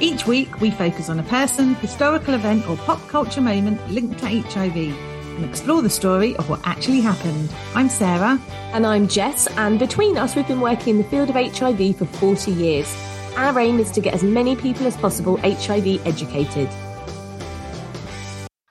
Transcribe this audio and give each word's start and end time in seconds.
Each 0.00 0.28
week, 0.28 0.60
we 0.60 0.70
focus 0.70 1.08
on 1.08 1.18
a 1.18 1.24
person, 1.24 1.74
historical 1.76 2.34
event, 2.34 2.68
or 2.68 2.76
pop 2.76 3.00
culture 3.08 3.40
moment 3.40 3.84
linked 3.90 4.20
to 4.20 4.26
HIV 4.26 4.76
and 4.76 5.44
explore 5.44 5.82
the 5.82 5.90
story 5.90 6.36
of 6.36 6.48
what 6.48 6.60
actually 6.62 7.00
happened. 7.00 7.50
I'm 7.74 7.88
Sarah. 7.88 8.40
And 8.72 8.86
I'm 8.86 9.08
Jess, 9.08 9.48
and 9.56 9.76
between 9.76 10.16
us, 10.16 10.36
we've 10.36 10.46
been 10.46 10.60
working 10.60 10.96
in 10.96 11.02
the 11.02 11.08
field 11.08 11.30
of 11.30 11.34
HIV 11.34 11.96
for 11.96 12.04
40 12.04 12.52
years. 12.52 12.96
Our 13.36 13.58
aim 13.58 13.80
is 13.80 13.90
to 13.90 14.00
get 14.00 14.14
as 14.14 14.22
many 14.22 14.54
people 14.54 14.86
as 14.86 14.96
possible 14.96 15.36
HIV 15.38 16.06
educated. 16.06 16.68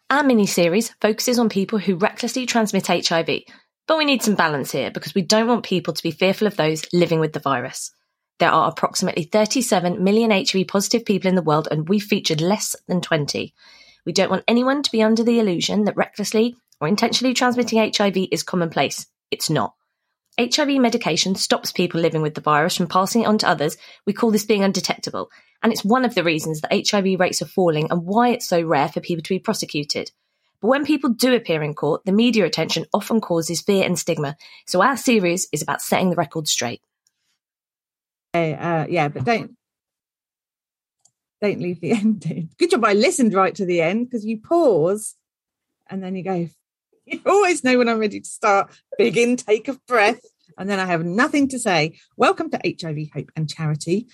Our 0.09 0.23
mini 0.23 0.45
series 0.45 0.91
focuses 1.01 1.39
on 1.39 1.49
people 1.49 1.77
who 1.77 1.97
recklessly 1.97 2.45
transmit 2.45 2.87
HIV, 2.87 3.41
but 3.85 3.97
we 3.97 4.05
need 4.05 4.23
some 4.23 4.35
balance 4.35 4.71
here 4.71 4.91
because 4.91 5.13
we 5.13 5.23
don't 5.23 5.47
want 5.47 5.65
people 5.65 5.93
to 5.93 6.03
be 6.03 6.11
fearful 6.11 6.47
of 6.47 6.55
those 6.55 6.85
living 6.93 7.19
with 7.19 7.33
the 7.33 7.41
virus. 7.41 7.91
There 8.39 8.51
are 8.51 8.69
approximately 8.69 9.23
37 9.23 10.03
million 10.03 10.31
HIV 10.31 10.67
positive 10.67 11.05
people 11.05 11.27
in 11.27 11.35
the 11.35 11.41
world, 11.41 11.67
and 11.71 11.89
we've 11.89 12.03
featured 12.03 12.41
less 12.41 12.75
than 12.87 13.01
20. 13.01 13.53
We 14.05 14.13
don't 14.13 14.29
want 14.29 14.43
anyone 14.47 14.83
to 14.83 14.91
be 14.91 15.01
under 15.01 15.23
the 15.23 15.39
illusion 15.39 15.85
that 15.85 15.97
recklessly 15.97 16.55
or 16.79 16.87
intentionally 16.87 17.33
transmitting 17.33 17.91
HIV 17.91 18.27
is 18.31 18.43
commonplace. 18.43 19.07
It's 19.31 19.49
not. 19.49 19.73
HIV 20.39 20.79
medication 20.79 21.33
stops 21.33 21.71
people 21.71 21.99
living 21.99 22.21
with 22.21 22.35
the 22.35 22.41
virus 22.41 22.77
from 22.77 22.87
passing 22.87 23.23
it 23.23 23.27
on 23.27 23.39
to 23.39 23.49
others. 23.49 23.75
We 24.05 24.13
call 24.13 24.29
this 24.29 24.45
being 24.45 24.63
undetectable. 24.63 25.31
And 25.63 25.73
it's 25.73 25.83
one 25.83 26.05
of 26.05 26.13
the 26.13 26.23
reasons 26.23 26.61
that 26.61 26.89
HIV 26.89 27.19
rates 27.19 27.41
are 27.41 27.47
falling 27.47 27.89
and 27.89 28.05
why 28.05 28.29
it's 28.29 28.47
so 28.47 28.61
rare 28.61 28.87
for 28.87 29.01
people 29.01 29.23
to 29.23 29.33
be 29.33 29.39
prosecuted. 29.39 30.11
But 30.61 30.67
when 30.67 30.85
people 30.85 31.09
do 31.09 31.33
appear 31.33 31.63
in 31.63 31.73
court, 31.73 32.05
the 32.05 32.11
media 32.11 32.45
attention 32.45 32.85
often 32.93 33.19
causes 33.19 33.61
fear 33.61 33.83
and 33.83 33.97
stigma. 33.97 34.37
So 34.67 34.83
our 34.83 34.97
series 34.97 35.47
is 35.51 35.63
about 35.63 35.81
setting 35.81 36.11
the 36.11 36.15
record 36.15 36.47
straight. 36.47 36.81
Uh, 38.37 38.87
yeah, 38.89 39.07
but 39.07 39.23
don't 39.23 39.55
don't 41.41 41.59
leave 41.59 41.81
the 41.81 41.91
ending. 42.03 42.49
Good 42.57 42.71
job 42.71 42.85
I 42.85 42.93
listened 42.93 43.33
right 43.33 43.53
to 43.55 43.65
the 43.65 43.81
end 43.81 44.07
because 44.07 44.25
you 44.25 44.39
pause 44.39 45.15
and 45.89 46.03
then 46.03 46.15
you 46.15 46.23
go. 46.23 46.47
You 47.09 47.21
always 47.25 47.63
know 47.63 47.77
when 47.77 47.87
I'm 47.87 47.99
ready 47.99 48.19
to 48.19 48.29
start. 48.29 48.69
Big 48.97 49.15
intake 49.15 49.69
of 49.69 49.79
breath, 49.85 50.19
and 50.57 50.69
then 50.69 50.77
I 50.77 50.85
have 50.85 51.05
nothing 51.05 51.47
to 51.47 51.57
say. 51.57 51.97
Welcome 52.17 52.49
to 52.49 52.59
HIV 52.65 53.11
Hope 53.13 53.31
and 53.33 53.49
Charity, 53.49 54.07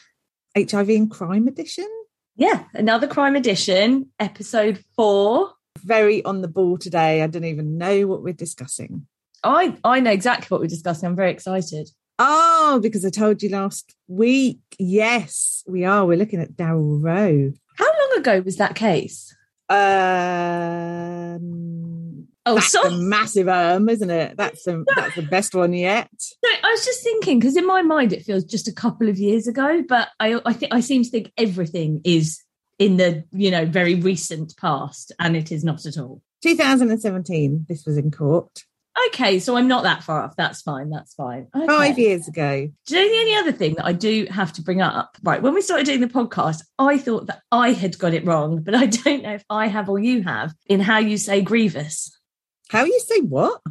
HIV 0.55 0.89
and 0.89 1.09
Crime 1.09 1.47
Edition. 1.47 1.87
Yeah, 2.35 2.65
another 2.75 3.07
crime 3.07 3.35
edition, 3.35 4.11
episode 4.19 4.83
four. 4.95 5.53
Very 5.79 6.23
on 6.23 6.43
the 6.43 6.47
ball 6.47 6.77
today. 6.77 7.23
I 7.23 7.27
don't 7.27 7.45
even 7.45 7.79
know 7.79 8.05
what 8.05 8.21
we're 8.21 8.33
discussing. 8.33 9.07
I 9.43 9.75
I 9.83 9.99
know 9.99 10.11
exactly 10.11 10.45
what 10.49 10.61
we're 10.61 10.67
discussing. 10.67 11.09
I'm 11.09 11.15
very 11.15 11.31
excited. 11.31 11.89
Oh, 12.25 12.79
because 12.81 13.03
I 13.03 13.09
told 13.09 13.43
you 13.43 13.49
last 13.49 13.93
week. 14.07 14.61
Yes, 14.79 15.61
we 15.67 15.83
are. 15.83 16.05
We're 16.05 16.17
looking 16.17 16.39
at 16.39 16.53
Daryl 16.53 17.03
Rowe. 17.03 17.51
How 17.77 17.85
long 17.85 18.17
ago 18.17 18.39
was 18.39 18.55
that 18.57 18.75
case? 18.75 19.35
Um, 19.67 21.33
Oh, 22.45 22.55
that's 22.55 22.71
so 22.71 22.83
a 22.83 22.91
massive 22.91 23.47
um, 23.49 23.87
isn't 23.89 24.09
it? 24.09 24.37
That's 24.37 24.63
the 24.63 24.85
that's 24.95 25.15
the 25.15 25.21
best 25.21 25.53
one 25.55 25.73
yet. 25.73 26.09
No, 26.43 26.49
I 26.63 26.71
was 26.71 26.85
just 26.85 27.03
thinking 27.03 27.39
because 27.39 27.57
in 27.57 27.65
my 27.67 27.81
mind 27.81 28.11
it 28.13 28.23
feels 28.23 28.43
just 28.43 28.67
a 28.67 28.73
couple 28.73 29.07
of 29.09 29.17
years 29.17 29.47
ago, 29.47 29.81
but 29.87 30.09
I 30.19 30.41
I 30.45 30.53
think 30.53 30.73
I 30.73 30.79
seem 30.79 31.03
to 31.03 31.09
think 31.09 31.31
everything 31.37 32.01
is 32.03 32.41
in 32.79 32.97
the 32.97 33.23
you 33.31 33.49
know 33.51 33.65
very 33.65 33.95
recent 33.95 34.55
past, 34.57 35.13
and 35.19 35.37
it 35.37 35.51
is 35.51 35.63
not 35.63 35.85
at 35.85 35.97
all. 35.97 36.21
2017. 36.41 37.65
This 37.69 37.85
was 37.85 37.97
in 37.97 38.11
court 38.11 38.63
Okay, 39.07 39.39
so 39.39 39.55
I'm 39.57 39.67
not 39.67 39.83
that 39.83 40.03
far 40.03 40.21
off. 40.21 40.35
That's 40.35 40.61
fine. 40.61 40.89
That's 40.91 41.13
fine. 41.15 41.47
Okay. 41.55 41.65
five 41.65 41.97
years 41.97 42.27
ago. 42.27 42.69
Do 42.85 42.95
you 42.97 43.01
know 43.03 43.11
the 43.11 43.19
only 43.19 43.35
other 43.35 43.51
thing 43.51 43.73
that 43.75 43.85
I 43.85 43.93
do 43.93 44.27
have 44.29 44.53
to 44.53 44.61
bring 44.61 44.81
up? 44.81 45.17
Right, 45.23 45.41
when 45.41 45.53
we 45.55 45.61
started 45.61 45.85
doing 45.87 46.01
the 46.01 46.07
podcast, 46.07 46.61
I 46.77 46.97
thought 46.99 47.25
that 47.27 47.41
I 47.51 47.71
had 47.73 47.97
got 47.97 48.13
it 48.13 48.25
wrong, 48.25 48.61
but 48.61 48.75
I 48.75 48.85
don't 49.03 49.23
know 49.23 49.33
if 49.33 49.43
I 49.49 49.67
have 49.67 49.89
or 49.89 49.97
you 49.99 50.21
have 50.23 50.53
in 50.67 50.79
how 50.79 50.99
you 50.99 51.17
say 51.17 51.41
grievous. 51.41 52.15
How 52.69 52.83
you 52.83 52.99
say 52.99 53.19
what? 53.21 53.61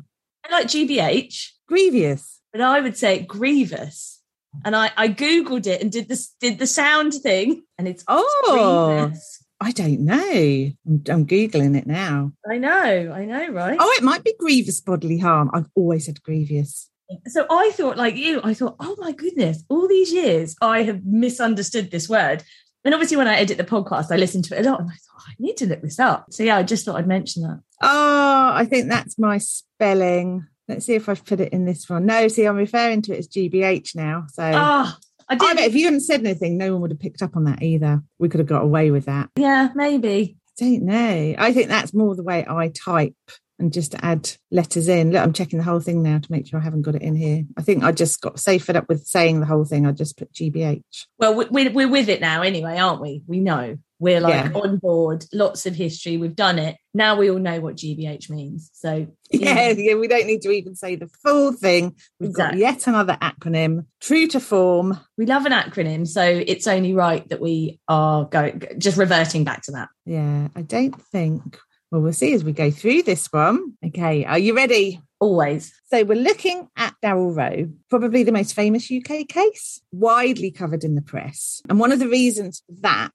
I 0.45 0.51
like 0.53 0.67
GBH, 0.67 1.51
Grievous. 1.69 2.41
but 2.53 2.61
I 2.61 2.81
would 2.81 2.97
say 2.97 3.21
grievous. 3.23 4.21
And 4.65 4.77
I, 4.77 4.91
I 4.97 5.09
googled 5.09 5.67
it 5.67 5.81
and 5.81 5.91
did 5.91 6.09
this 6.09 6.35
did 6.41 6.59
the 6.59 6.67
sound 6.67 7.15
thing, 7.15 7.63
and 7.79 7.87
it's 7.89 8.05
Oh. 8.09 8.99
grievous. 9.01 9.42
I 9.63 9.71
don't 9.71 10.01
know. 10.01 10.17
I'm, 10.19 11.03
I'm 11.09 11.27
googling 11.27 11.77
it 11.79 11.87
now. 11.87 12.33
I 12.51 12.59
know, 12.59 13.13
I 13.15 13.25
know, 13.25 13.49
right? 13.51 13.77
Oh, 13.79 13.95
it 13.97 14.03
might 14.03 14.25
be 14.25 14.35
grievous 14.39 14.81
bodily 14.81 15.19
harm. 15.19 15.51
I've 15.55 15.69
always 15.77 16.07
said 16.07 16.23
grievous. 16.23 16.91
So 17.27 17.47
I 17.49 17.71
thought, 17.75 17.97
like 17.97 18.17
you, 18.17 18.41
I 18.43 18.55
thought, 18.55 18.75
oh 18.81 18.97
my 18.99 19.13
goodness, 19.13 19.63
all 19.69 19.87
these 19.87 20.13
years 20.13 20.57
I 20.61 20.83
have 20.83 21.05
misunderstood 21.05 21.91
this 21.91 22.09
word. 22.09 22.43
And 22.85 22.93
obviously, 22.93 23.17
when 23.17 23.29
I 23.29 23.37
edit 23.37 23.59
the 23.59 23.65
podcast, 23.65 24.11
I 24.11 24.17
listen 24.17 24.43
to 24.43 24.59
it 24.59 24.67
a 24.67 24.69
lot, 24.69 24.81
and 24.81 24.91
I 24.91 24.95
thought, 24.95 25.23
I 25.29 25.35
need 25.39 25.57
to 25.59 25.67
look 25.67 25.83
this 25.83 26.01
up. 26.01 26.27
So 26.31 26.43
yeah, 26.43 26.57
I 26.57 26.65
just 26.65 26.85
thought 26.85 26.97
I'd 26.97 27.07
mention 27.07 27.43
that. 27.43 27.61
Oh, 27.81 28.51
I 28.53 28.67
think 28.69 28.89
that's 28.89 29.19
my 29.19 29.39
spelling. 29.39 30.49
Let's 30.67 30.87
see 30.87 30.95
if 30.95 31.09
I've 31.09 31.25
put 31.25 31.39
it 31.39 31.53
in 31.53 31.65
this 31.65 31.89
one. 31.89 32.07
No, 32.07 32.27
see, 32.27 32.45
I'm 32.45 32.57
referring 32.57 33.03
to 33.03 33.13
it 33.15 33.19
as 33.19 33.29
GBH 33.29 33.95
now. 33.95 34.25
So 34.33 34.51
Oh, 34.53 34.93
I 35.33 35.47
I 35.47 35.55
bet 35.55 35.69
if 35.69 35.75
you 35.75 35.85
hadn't 35.85 36.01
said 36.01 36.21
anything, 36.21 36.57
no 36.59 36.73
one 36.73 36.83
would 36.83 36.91
have 36.91 37.01
picked 37.01 37.23
up 37.23 37.37
on 37.37 37.45
that 37.45 37.63
either. 37.63 38.03
We 38.19 38.29
could 38.29 38.41
have 38.41 38.49
got 38.49 38.63
away 38.63 38.91
with 38.91 39.07
that. 39.07 39.31
yeah, 39.37 39.69
maybe. 39.75 40.37
I 40.61 40.65
don't 40.65 40.83
know. 40.83 41.35
I 41.39 41.53
think 41.53 41.69
that's 41.69 41.95
more 41.95 42.15
the 42.15 42.23
way 42.23 42.45
I 42.47 42.69
type 42.69 43.15
and 43.59 43.73
just 43.73 43.95
add 44.03 44.31
letters 44.51 44.89
in. 44.89 45.13
Look, 45.13 45.23
I'm 45.23 45.33
checking 45.33 45.59
the 45.59 45.65
whole 45.65 45.81
thing 45.81 46.03
now 46.03 46.19
to 46.19 46.33
make 46.33 46.47
sure 46.47 46.61
I 46.61 46.63
haven't 46.65 46.83
got 46.83 46.97
it 46.97 47.03
in 47.03 47.15
here. 47.15 47.45
I 47.57 47.63
think 47.63 47.85
I 47.85 47.93
just 47.93 48.21
got 48.21 48.39
so 48.39 48.59
fed 48.59 48.77
up 48.77 48.89
with 48.89 49.07
saying 49.07 49.41
the 49.41 49.47
whole 49.47 49.65
thing. 49.65 49.87
I 49.87 49.93
just 49.93 50.19
put 50.19 50.33
GBH. 50.33 50.83
Well, 51.19 51.47
we're 51.51 51.71
we're 51.71 51.89
with 51.89 52.09
it 52.09 52.21
now 52.21 52.43
anyway, 52.43 52.79
aren't 52.79 53.01
we? 53.01 53.23
We 53.27 53.41
know 53.41 53.79
we're 54.03 54.21
like 54.21 54.35
Yeah. 54.53 54.61
on 54.61 54.79
board. 54.79 55.25
Lots 55.33 55.65
of 55.65 55.75
history. 55.77 56.17
We've 56.17 56.35
done 56.35 56.59
it. 56.59 56.77
Now 56.93 57.17
we 57.17 57.31
all 57.31 57.39
know 57.39 57.61
what 57.61 57.77
GBH 57.77 58.29
means. 58.31 58.69
So 58.75 59.07
Yeah, 59.31 59.71
yeah, 59.71 59.95
we 59.95 60.09
don't 60.09 60.27
need 60.27 60.43
to 60.43 60.51
even 60.51 60.75
say 60.75 60.97
the 60.97 61.09
full 61.23 61.53
thing. 61.53 61.95
We've 62.19 62.31
Exactly. 62.31 62.61
got 62.61 62.67
yet 62.73 62.87
another 62.89 63.17
acronym, 63.23 63.87
true 64.01 64.27
to 64.29 64.41
form. 64.41 64.99
we 65.17 65.25
love 65.27 65.47
an 65.47 65.53
acronym. 65.53 66.07
So 66.07 66.23
it's 66.25 66.67
only 66.67 66.93
right 66.95 67.27
that 67.29 67.41
we 67.41 67.79
are 67.89 68.25
going 68.25 68.63
just 68.77 68.99
reverting 68.99 69.45
back 69.45 69.63
to 69.63 69.73
that. 69.73 69.89
Yeah, 70.05 70.49
I 70.57 70.63
don't 70.63 71.01
think 71.01 71.59
Well, 71.93 72.01
we'll 72.01 72.13
see 72.15 72.33
as 72.35 72.43
we 72.43 72.53
go 72.53 72.71
through 72.71 73.03
this 73.03 73.27
one. 73.33 73.75
Okay, 73.87 74.25
are 74.25 74.39
you 74.39 74.57
ready? 74.57 75.01
Always. 75.21 75.73
So 75.91 76.03
we're 76.05 76.17
looking 76.31 76.67
at 76.77 76.95
Daryl 77.05 77.37
Rowe, 77.37 77.71
probably 77.91 78.25
the 78.25 78.33
most 78.33 78.55
famous 78.55 78.91
UK 78.91 79.29
case, 79.29 79.81
widely 79.93 80.51
covered 80.51 80.83
in 80.85 80.95
the 80.97 81.03
press. 81.03 81.61
And 81.69 81.79
one 81.79 81.93
of 81.93 81.99
the 82.01 82.09
reasons 82.09 82.63
for 82.67 82.75
that 82.81 83.13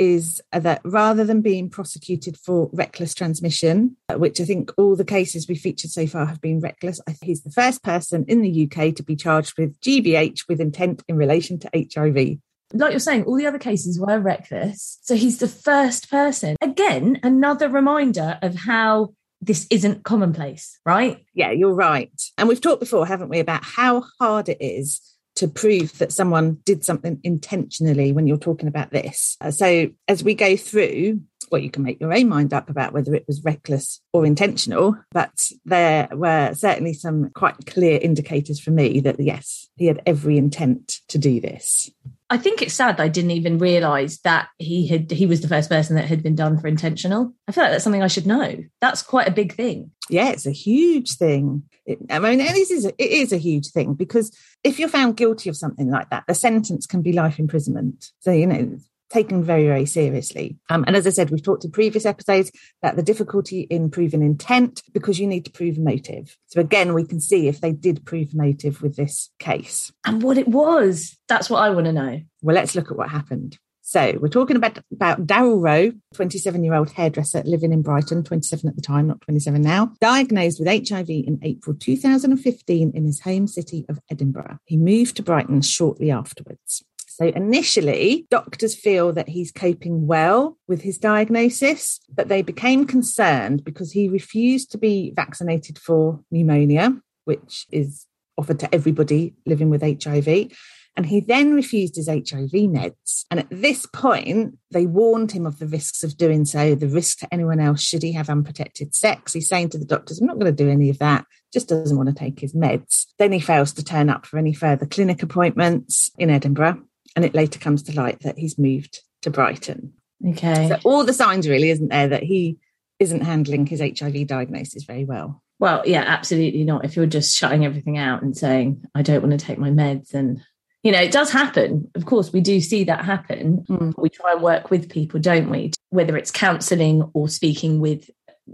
is 0.00 0.40
that 0.50 0.80
rather 0.82 1.24
than 1.24 1.42
being 1.42 1.68
prosecuted 1.68 2.38
for 2.38 2.70
reckless 2.72 3.12
transmission, 3.12 3.96
uh, 4.08 4.14
which 4.14 4.40
I 4.40 4.44
think 4.44 4.72
all 4.78 4.96
the 4.96 5.04
cases 5.04 5.46
we 5.46 5.54
featured 5.54 5.90
so 5.90 6.06
far 6.06 6.24
have 6.24 6.40
been 6.40 6.58
reckless, 6.58 7.02
he's 7.22 7.42
the 7.42 7.50
first 7.50 7.82
person 7.82 8.24
in 8.26 8.40
the 8.40 8.64
UK 8.66 8.94
to 8.96 9.02
be 9.02 9.14
charged 9.14 9.58
with 9.58 9.78
GBH 9.80 10.48
with 10.48 10.58
intent 10.58 11.02
in 11.06 11.16
relation 11.16 11.58
to 11.58 11.70
HIV. 11.74 12.38
Like 12.72 12.92
you're 12.92 12.98
saying, 12.98 13.24
all 13.24 13.36
the 13.36 13.46
other 13.46 13.58
cases 13.58 14.00
were 14.00 14.18
reckless. 14.18 14.98
So 15.02 15.16
he's 15.16 15.38
the 15.38 15.48
first 15.48 16.10
person. 16.10 16.56
Again, 16.62 17.20
another 17.22 17.68
reminder 17.68 18.38
of 18.40 18.54
how 18.54 19.12
this 19.42 19.66
isn't 19.70 20.04
commonplace, 20.04 20.78
right? 20.86 21.24
Yeah, 21.34 21.50
you're 21.50 21.74
right. 21.74 22.12
And 22.38 22.48
we've 22.48 22.60
talked 22.60 22.80
before, 22.80 23.06
haven't 23.06 23.28
we, 23.28 23.38
about 23.38 23.64
how 23.64 24.04
hard 24.18 24.48
it 24.48 24.58
is 24.60 25.00
to 25.36 25.48
prove 25.48 25.96
that 25.98 26.12
someone 26.12 26.58
did 26.64 26.84
something 26.84 27.20
intentionally 27.24 28.12
when 28.12 28.26
you're 28.26 28.36
talking 28.36 28.68
about 28.68 28.90
this. 28.90 29.36
Uh, 29.40 29.50
so 29.50 29.88
as 30.08 30.22
we 30.22 30.34
go 30.34 30.56
through, 30.56 31.20
well, 31.50 31.60
you 31.60 31.70
can 31.70 31.82
make 31.82 32.00
your 32.00 32.12
own 32.12 32.28
mind 32.28 32.52
up 32.52 32.70
about 32.70 32.92
whether 32.92 33.14
it 33.14 33.24
was 33.26 33.42
reckless 33.44 34.00
or 34.12 34.24
intentional, 34.24 34.96
but 35.12 35.50
there 35.64 36.08
were 36.12 36.54
certainly 36.54 36.92
some 36.92 37.30
quite 37.30 37.66
clear 37.66 37.98
indicators 38.00 38.60
for 38.60 38.70
me 38.70 39.00
that 39.00 39.18
yes, 39.18 39.68
he 39.76 39.86
had 39.86 40.02
every 40.06 40.38
intent 40.38 41.00
to 41.08 41.18
do 41.18 41.40
this. 41.40 41.90
I 42.32 42.36
think 42.36 42.62
it's 42.62 42.74
sad 42.74 42.96
that 42.96 43.02
I 43.02 43.08
didn't 43.08 43.32
even 43.32 43.58
realise 43.58 44.18
that 44.20 44.48
he 44.58 44.86
had 44.86 45.10
he 45.10 45.26
was 45.26 45.40
the 45.40 45.48
first 45.48 45.68
person 45.68 45.96
that 45.96 46.06
had 46.06 46.22
been 46.22 46.36
done 46.36 46.58
for 46.58 46.68
intentional. 46.68 47.34
I 47.48 47.52
feel 47.52 47.64
like 47.64 47.72
that's 47.72 47.82
something 47.82 48.04
I 48.04 48.06
should 48.06 48.26
know. 48.26 48.56
That's 48.80 49.02
quite 49.02 49.26
a 49.26 49.32
big 49.32 49.52
thing. 49.52 49.90
Yeah, 50.08 50.28
it's 50.30 50.46
a 50.46 50.52
huge 50.52 51.16
thing. 51.16 51.64
It, 51.86 51.98
I 52.08 52.20
mean, 52.20 52.40
it 52.40 52.56
is, 52.56 52.84
it 52.84 52.94
is 52.98 53.32
a 53.32 53.36
huge 53.36 53.70
thing 53.70 53.94
because 53.94 54.36
if 54.62 54.78
you're 54.78 54.88
found 54.88 55.16
guilty 55.16 55.48
of 55.48 55.56
something 55.56 55.90
like 55.90 56.10
that, 56.10 56.24
the 56.28 56.34
sentence 56.34 56.86
can 56.86 57.02
be 57.02 57.12
life 57.12 57.40
imprisonment. 57.40 58.12
So, 58.20 58.30
you 58.30 58.46
know, 58.46 58.78
taken 59.10 59.42
very, 59.42 59.66
very 59.66 59.86
seriously. 59.86 60.56
Um, 60.68 60.84
and 60.86 60.96
as 60.96 61.06
I 61.06 61.10
said, 61.10 61.30
we've 61.30 61.42
talked 61.42 61.64
in 61.64 61.70
previous 61.70 62.06
episodes 62.06 62.50
about 62.82 62.96
the 62.96 63.02
difficulty 63.02 63.62
in 63.62 63.90
proving 63.90 64.22
intent 64.22 64.82
because 64.92 65.18
you 65.18 65.26
need 65.26 65.44
to 65.44 65.50
prove 65.50 65.78
motive. 65.78 66.36
So 66.46 66.60
again, 66.60 66.94
we 66.94 67.04
can 67.04 67.20
see 67.20 67.48
if 67.48 67.60
they 67.60 67.72
did 67.72 68.06
prove 68.06 68.34
motive 68.34 68.82
with 68.82 68.96
this 68.96 69.30
case. 69.38 69.92
And 70.04 70.22
what 70.22 70.38
it 70.38 70.48
was. 70.48 71.16
That's 71.28 71.50
what 71.50 71.62
I 71.62 71.70
want 71.70 71.86
to 71.86 71.92
know. 71.92 72.20
Well, 72.42 72.56
let's 72.56 72.74
look 72.74 72.90
at 72.90 72.96
what 72.96 73.10
happened. 73.10 73.58
So 73.90 74.16
we're 74.20 74.28
talking 74.28 74.54
about, 74.54 74.78
about 74.92 75.26
Daryl 75.26 75.60
Rowe, 75.60 75.90
27 76.14 76.62
year 76.62 76.74
old 76.74 76.92
hairdresser 76.92 77.42
living 77.44 77.72
in 77.72 77.82
Brighton, 77.82 78.22
27 78.22 78.68
at 78.68 78.76
the 78.76 78.82
time, 78.82 79.08
not 79.08 79.20
27 79.22 79.60
now, 79.60 79.92
diagnosed 80.00 80.60
with 80.60 80.68
HIV 80.68 81.08
in 81.08 81.40
April 81.42 81.74
2015 81.74 82.92
in 82.94 83.04
his 83.04 83.18
home 83.18 83.48
city 83.48 83.84
of 83.88 83.98
Edinburgh. 84.08 84.58
He 84.64 84.76
moved 84.76 85.16
to 85.16 85.24
Brighton 85.24 85.60
shortly 85.62 86.12
afterwards. 86.12 86.84
So 87.20 87.26
initially, 87.26 88.26
doctors 88.30 88.74
feel 88.74 89.12
that 89.12 89.28
he's 89.28 89.52
coping 89.52 90.06
well 90.06 90.56
with 90.66 90.80
his 90.80 90.96
diagnosis, 90.96 92.00
but 92.08 92.28
they 92.28 92.40
became 92.40 92.86
concerned 92.86 93.62
because 93.62 93.92
he 93.92 94.08
refused 94.08 94.72
to 94.72 94.78
be 94.78 95.12
vaccinated 95.14 95.78
for 95.78 96.20
pneumonia, 96.30 96.96
which 97.26 97.66
is 97.70 98.06
offered 98.38 98.58
to 98.60 98.74
everybody 98.74 99.34
living 99.44 99.68
with 99.68 99.82
HIV. 99.82 100.50
And 100.96 101.04
he 101.04 101.20
then 101.20 101.52
refused 101.52 101.96
his 101.96 102.08
HIV 102.08 102.52
meds. 102.52 103.26
And 103.30 103.40
at 103.40 103.48
this 103.50 103.84
point, 103.84 104.56
they 104.70 104.86
warned 104.86 105.32
him 105.32 105.44
of 105.44 105.58
the 105.58 105.66
risks 105.66 106.02
of 106.02 106.16
doing 106.16 106.46
so, 106.46 106.74
the 106.74 106.88
risk 106.88 107.18
to 107.18 107.28
anyone 107.30 107.60
else 107.60 107.82
should 107.82 108.02
he 108.02 108.12
have 108.12 108.30
unprotected 108.30 108.94
sex. 108.94 109.34
He's 109.34 109.48
saying 109.48 109.68
to 109.70 109.78
the 109.78 109.84
doctors, 109.84 110.20
I'm 110.20 110.26
not 110.26 110.38
going 110.38 110.56
to 110.56 110.64
do 110.64 110.70
any 110.70 110.88
of 110.88 110.98
that, 111.00 111.26
just 111.52 111.68
doesn't 111.68 111.96
want 111.98 112.08
to 112.08 112.14
take 112.14 112.40
his 112.40 112.54
meds. 112.54 113.04
Then 113.18 113.32
he 113.32 113.40
fails 113.40 113.74
to 113.74 113.84
turn 113.84 114.08
up 114.08 114.24
for 114.24 114.38
any 114.38 114.54
further 114.54 114.86
clinic 114.86 115.22
appointments 115.22 116.10
in 116.18 116.30
Edinburgh. 116.30 116.82
And 117.16 117.24
it 117.24 117.34
later 117.34 117.58
comes 117.58 117.82
to 117.84 117.96
light 117.96 118.20
that 118.20 118.38
he's 118.38 118.58
moved 118.58 119.00
to 119.22 119.30
Brighton. 119.30 119.92
Okay. 120.26 120.68
So 120.68 120.78
all 120.84 121.04
the 121.04 121.12
signs 121.12 121.48
really, 121.48 121.70
isn't 121.70 121.88
there, 121.88 122.08
that 122.08 122.22
he 122.22 122.58
isn't 122.98 123.22
handling 123.22 123.66
his 123.66 123.80
HIV 123.80 124.26
diagnosis 124.26 124.84
very 124.84 125.04
well. 125.04 125.42
Well, 125.58 125.82
yeah, 125.84 126.04
absolutely 126.06 126.64
not. 126.64 126.84
If 126.84 126.96
you're 126.96 127.06
just 127.06 127.36
shutting 127.36 127.64
everything 127.64 127.98
out 127.98 128.22
and 128.22 128.36
saying, 128.36 128.84
I 128.94 129.02
don't 129.02 129.22
want 129.22 129.38
to 129.38 129.44
take 129.44 129.58
my 129.58 129.70
meds, 129.70 130.14
and 130.14 130.40
you 130.82 130.90
know, 130.92 131.00
it 131.00 131.12
does 131.12 131.30
happen. 131.30 131.90
Of 131.94 132.06
course, 132.06 132.32
we 132.32 132.40
do 132.40 132.60
see 132.60 132.84
that 132.84 133.04
happen. 133.04 133.64
Mm. 133.68 133.92
We 133.98 134.08
try 134.08 134.32
and 134.32 134.42
work 134.42 134.70
with 134.70 134.88
people, 134.88 135.20
don't 135.20 135.50
we? 135.50 135.72
Whether 135.90 136.16
it's 136.16 136.30
counselling 136.30 137.10
or 137.12 137.28
speaking 137.28 137.80
with 137.80 138.08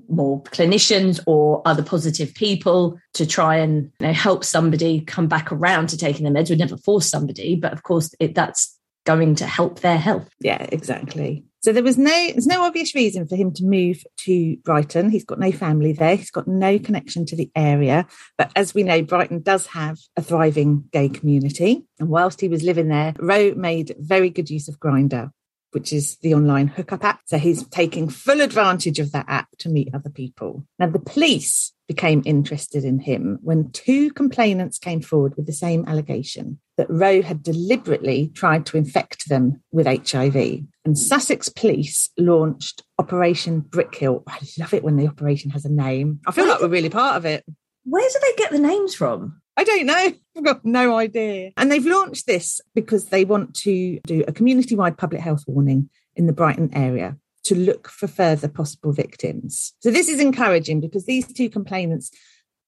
more 0.09 0.43
clinicians 0.45 1.21
or 1.27 1.63
other 1.65 1.83
positive 1.83 2.35
people 2.35 2.99
to 3.15 3.27
try 3.27 3.57
and 3.57 3.91
you 4.01 4.07
know, 4.07 4.13
help 4.13 4.45
somebody 4.45 5.01
come 5.01 5.29
back 5.29 5.53
around 5.53 5.89
to 5.89 5.97
taking 5.97 6.25
their 6.25 6.33
meds. 6.33 6.51
We'd 6.51 6.59
never 6.59 6.77
force 6.77 7.09
somebody, 7.09 7.57
but 7.57 7.73
of 7.73 7.83
course, 7.83 8.15
it, 8.21 8.35
that's 8.35 8.77
going 9.05 9.37
to 9.37 9.47
help 9.47 9.81
their 9.81 9.99
health. 9.99 10.29
Yeah, 10.41 10.67
exactly. 10.71 11.45
So 11.63 11.73
there 11.73 11.83
was 11.83 11.99
no 11.99 12.11
there's 12.11 12.47
no 12.47 12.63
obvious 12.63 12.95
reason 12.95 13.27
for 13.27 13.35
him 13.35 13.53
to 13.55 13.65
move 13.65 14.05
to 14.19 14.57
Brighton. 14.59 15.11
He's 15.11 15.25
got 15.25 15.41
no 15.41 15.51
family 15.51 15.93
there. 15.93 16.15
He's 16.15 16.31
got 16.31 16.47
no 16.47 16.79
connection 16.79 17.27
to 17.27 17.35
the 17.35 17.51
area. 17.57 18.07
But 18.39 18.53
as 18.55 18.73
we 18.73 18.85
know, 18.85 19.03
Brighton 19.03 19.43
does 19.43 19.67
have 19.69 19.99
a 20.17 20.23
thriving 20.23 20.85
gay 20.93 21.09
community. 21.09 21.85
And 21.99 22.09
whilst 22.09 22.41
he 22.41 22.49
was 22.49 22.63
living 22.63 22.87
there, 22.87 23.15
Rowe 23.19 23.55
made 23.57 23.97
very 23.99 24.31
good 24.31 24.49
use 24.49 24.69
of 24.69 24.79
Grindr 24.79 25.33
which 25.77 25.93
is 25.93 26.17
the 26.23 26.33
online 26.33 26.69
hookup 26.69 27.05
app. 27.05 27.21
So 27.27 27.37
he's 27.37 27.69
taking 27.69 28.09
full 28.09 28.41
advantage 28.41 28.99
of 28.99 29.13
that 29.13 29.27
app 29.29 29.49
to 29.59 29.69
meet 29.69 29.95
other 29.95 30.09
people. 30.09 30.67
Now, 30.79 30.87
the 30.87 30.99
police 30.99 31.75
became 31.87 32.23
interested 32.25 32.83
in 32.83 32.99
him 32.99 33.39
when 33.43 33.71
two 33.73 34.11
complainants 34.13 34.79
came 34.79 35.03
forward 35.03 35.37
with 35.37 35.45
the 35.45 35.53
same 35.53 35.85
allegation 35.87 36.59
that 36.79 36.89
Rowe 36.89 37.21
had 37.21 37.43
deliberately 37.43 38.33
tried 38.35 38.65
to 38.67 38.79
infect 38.79 39.29
them 39.29 39.63
with 39.71 39.87
HIV. 39.87 40.65
And 40.87 40.99
Sussex 40.99 41.51
police 41.51 42.09
launched 42.17 42.83
Operation 42.99 43.61
Brickhill. 43.61 44.23
Oh, 44.27 44.33
I 44.33 44.39
love 44.59 44.73
it 44.73 44.83
when 44.83 44.97
the 44.97 45.07
operation 45.07 45.51
has 45.51 45.67
a 45.67 45.71
name. 45.71 46.21
I 46.27 46.33
feel 46.33 46.49
like 46.49 46.63
we're 46.63 46.69
really 46.69 46.89
part 46.89 47.17
of 47.19 47.27
it. 47.27 47.45
Where 47.85 48.09
do 48.09 48.19
they 48.23 48.43
get 48.43 48.51
the 48.51 48.59
names 48.59 48.95
from? 48.95 49.43
I 49.57 49.65
don't 49.65 49.87
know. 49.87 50.13
I've 50.37 50.45
got 50.45 50.65
no 50.65 50.97
idea. 50.97 51.53
And 51.57 51.71
they've 51.71 51.87
launched 51.87 52.27
this 52.27 52.61
because 52.75 53.07
they 53.07 53.25
want 53.25 53.55
to 53.57 54.01
do 54.01 54.25
a 54.29 54.33
community 54.33 54.77
wide 54.77 54.99
public 54.99 55.23
health 55.23 55.45
warning 55.47 55.89
in 56.15 56.27
the 56.27 56.33
Brighton 56.33 56.71
area 56.75 57.17
to 57.45 57.55
look 57.55 57.89
for 57.89 58.09
further 58.09 58.49
possible 58.49 58.93
victims. 58.93 59.73
So 59.81 59.91
this 59.91 60.09
is 60.09 60.21
encouraging 60.21 60.81
because 60.81 61.07
these 61.07 61.33
two 61.33 61.49
complainants, 61.49 62.11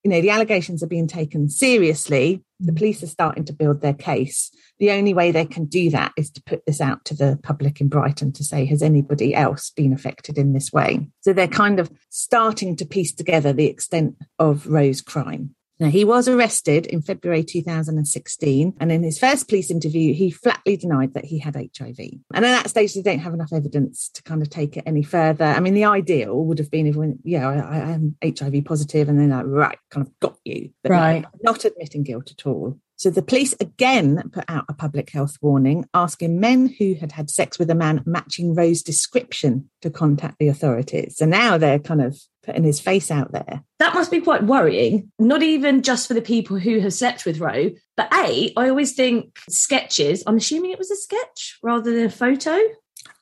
you 0.04 0.10
know, 0.10 0.20
the 0.20 0.30
allegations 0.30 0.82
are 0.82 0.88
being 0.88 1.08
taken 1.08 1.48
seriously. 1.48 2.44
The 2.60 2.72
mm. 2.72 2.76
police 2.76 3.02
are 3.02 3.08
starting 3.08 3.44
to 3.46 3.52
build 3.52 3.80
their 3.80 3.94
case. 3.94 4.52
The 4.78 4.92
only 4.92 5.14
way 5.14 5.32
they 5.32 5.46
can 5.46 5.64
do 5.64 5.90
that 5.90 6.12
is 6.16 6.30
to 6.30 6.42
put 6.44 6.64
this 6.64 6.80
out 6.80 7.04
to 7.06 7.14
the 7.14 7.40
public 7.42 7.80
in 7.80 7.88
Brighton 7.88 8.32
to 8.34 8.44
say, 8.44 8.64
has 8.66 8.80
anybody 8.80 9.34
else 9.34 9.70
been 9.70 9.92
affected 9.92 10.38
in 10.38 10.52
this 10.52 10.72
way? 10.72 11.10
So 11.22 11.32
they're 11.32 11.48
kind 11.48 11.80
of 11.80 11.90
starting 12.08 12.76
to 12.76 12.86
piece 12.86 13.12
together 13.12 13.52
the 13.52 13.66
extent 13.66 14.14
of 14.38 14.68
Rowe's 14.68 15.00
crime. 15.00 15.56
Now, 15.80 15.88
he 15.88 16.04
was 16.04 16.28
arrested 16.28 16.86
in 16.86 17.02
February 17.02 17.44
2016, 17.44 18.74
and 18.80 18.92
in 18.92 19.02
his 19.02 19.18
first 19.18 19.48
police 19.48 19.70
interview, 19.70 20.12
he 20.12 20.30
flatly 20.30 20.76
denied 20.76 21.14
that 21.14 21.26
he 21.26 21.38
had 21.38 21.54
HIV. 21.54 21.98
And 22.34 22.44
at 22.44 22.62
that 22.62 22.70
stage, 22.70 22.94
they 22.94 23.02
don't 23.02 23.20
have 23.20 23.34
enough 23.34 23.52
evidence 23.52 24.08
to 24.14 24.22
kind 24.22 24.42
of 24.42 24.50
take 24.50 24.76
it 24.76 24.84
any 24.86 25.02
further. 25.02 25.44
I 25.44 25.60
mean, 25.60 25.74
the 25.74 25.84
ideal 25.84 26.44
would 26.44 26.58
have 26.58 26.70
been 26.70 26.86
if, 26.86 26.96
when, 26.96 27.18
yeah, 27.24 27.48
I, 27.48 27.54
I 27.54 27.78
am 27.90 28.16
HIV 28.22 28.64
positive, 28.64 29.08
and 29.08 29.20
then 29.20 29.30
like, 29.30 29.46
right, 29.46 29.78
kind 29.90 30.06
of 30.06 30.12
got 30.20 30.36
you, 30.44 30.70
but 30.82 30.90
right. 30.90 31.24
not 31.42 31.64
admitting 31.64 32.02
guilt 32.02 32.32
at 32.32 32.46
all. 32.46 32.78
So 32.98 33.10
the 33.10 33.22
police 33.22 33.54
again 33.60 34.28
put 34.32 34.44
out 34.48 34.64
a 34.68 34.74
public 34.74 35.10
health 35.10 35.36
warning 35.40 35.88
asking 35.94 36.40
men 36.40 36.74
who 36.80 36.94
had 36.94 37.12
had 37.12 37.30
sex 37.30 37.56
with 37.56 37.70
a 37.70 37.74
man 37.76 38.02
matching 38.06 38.56
Rowe's 38.56 38.82
description 38.82 39.70
to 39.82 39.90
contact 39.90 40.40
the 40.40 40.48
authorities. 40.48 41.16
So 41.16 41.24
now 41.24 41.58
they're 41.58 41.78
kind 41.78 42.02
of 42.02 42.18
putting 42.48 42.64
his 42.64 42.80
face 42.80 43.10
out 43.10 43.30
there. 43.30 43.62
That 43.78 43.92
must 43.92 44.10
be 44.10 44.22
quite 44.22 44.42
worrying, 44.42 45.12
not 45.18 45.42
even 45.42 45.82
just 45.82 46.08
for 46.08 46.14
the 46.14 46.22
people 46.22 46.58
who 46.58 46.80
have 46.80 46.94
slept 46.94 47.26
with 47.26 47.40
Rowe, 47.40 47.72
but 47.94 48.10
A, 48.14 48.54
I 48.56 48.70
always 48.70 48.94
think 48.94 49.36
sketches, 49.50 50.22
I'm 50.26 50.38
assuming 50.38 50.70
it 50.70 50.78
was 50.78 50.90
a 50.90 50.96
sketch 50.96 51.58
rather 51.62 51.92
than 51.92 52.06
a 52.06 52.10
photo. 52.10 52.58